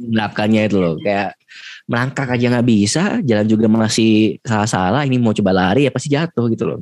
[0.00, 0.94] melakukannya itu loh.
[0.98, 1.38] Kayak
[1.86, 6.46] melangkah aja nggak bisa jalan juga masih salah-salah ini mau coba lari ya pasti jatuh
[6.55, 6.80] gitu loh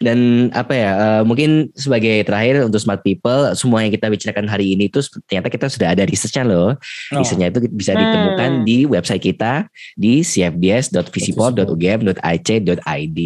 [0.00, 4.72] dan apa ya, uh, mungkin sebagai terakhir untuk smart people, semua yang kita bicarakan hari
[4.72, 6.72] ini itu ternyata kita sudah ada researchnya loh.
[7.12, 7.20] Oh.
[7.20, 8.66] Researchnya itu bisa ditemukan hmm.
[8.66, 9.68] di website kita
[10.00, 13.20] di cfds.visipol.ugm.ac.id.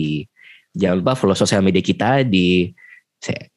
[0.75, 2.75] Jangan lupa follow sosial media kita di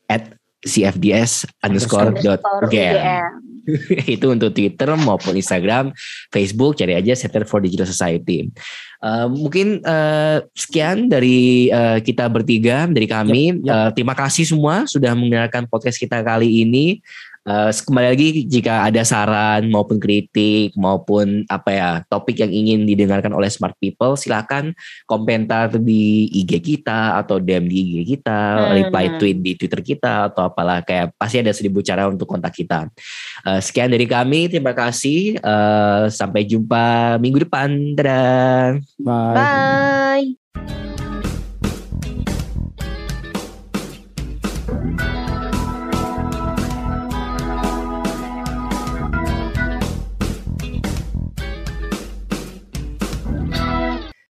[0.06, 2.38] at cfds underscore dot
[4.16, 5.92] itu untuk Twitter maupun Instagram,
[6.32, 8.48] Facebook cari aja Center for Digital Society.
[8.98, 13.62] Uh, mungkin uh, sekian dari uh, kita bertiga dari kami.
[13.62, 13.74] Yep, yep.
[13.74, 17.04] Uh, terima kasih semua sudah mendengarkan podcast kita kali ini.
[17.48, 23.32] Uh, kembali lagi jika ada saran maupun kritik maupun apa ya topik yang ingin didengarkan
[23.32, 24.76] oleh smart people silakan
[25.08, 28.72] komentar di IG kita atau DM di IG kita, hmm.
[28.84, 32.92] reply tweet di Twitter kita atau apalah kayak pasti ada seribu cara untuk kontak kita.
[33.48, 35.40] Uh, sekian dari kami, terima kasih.
[35.40, 37.96] Uh, sampai jumpa minggu depan.
[37.96, 38.76] Dadah.
[39.00, 40.36] Bye.
[40.60, 41.07] Bye.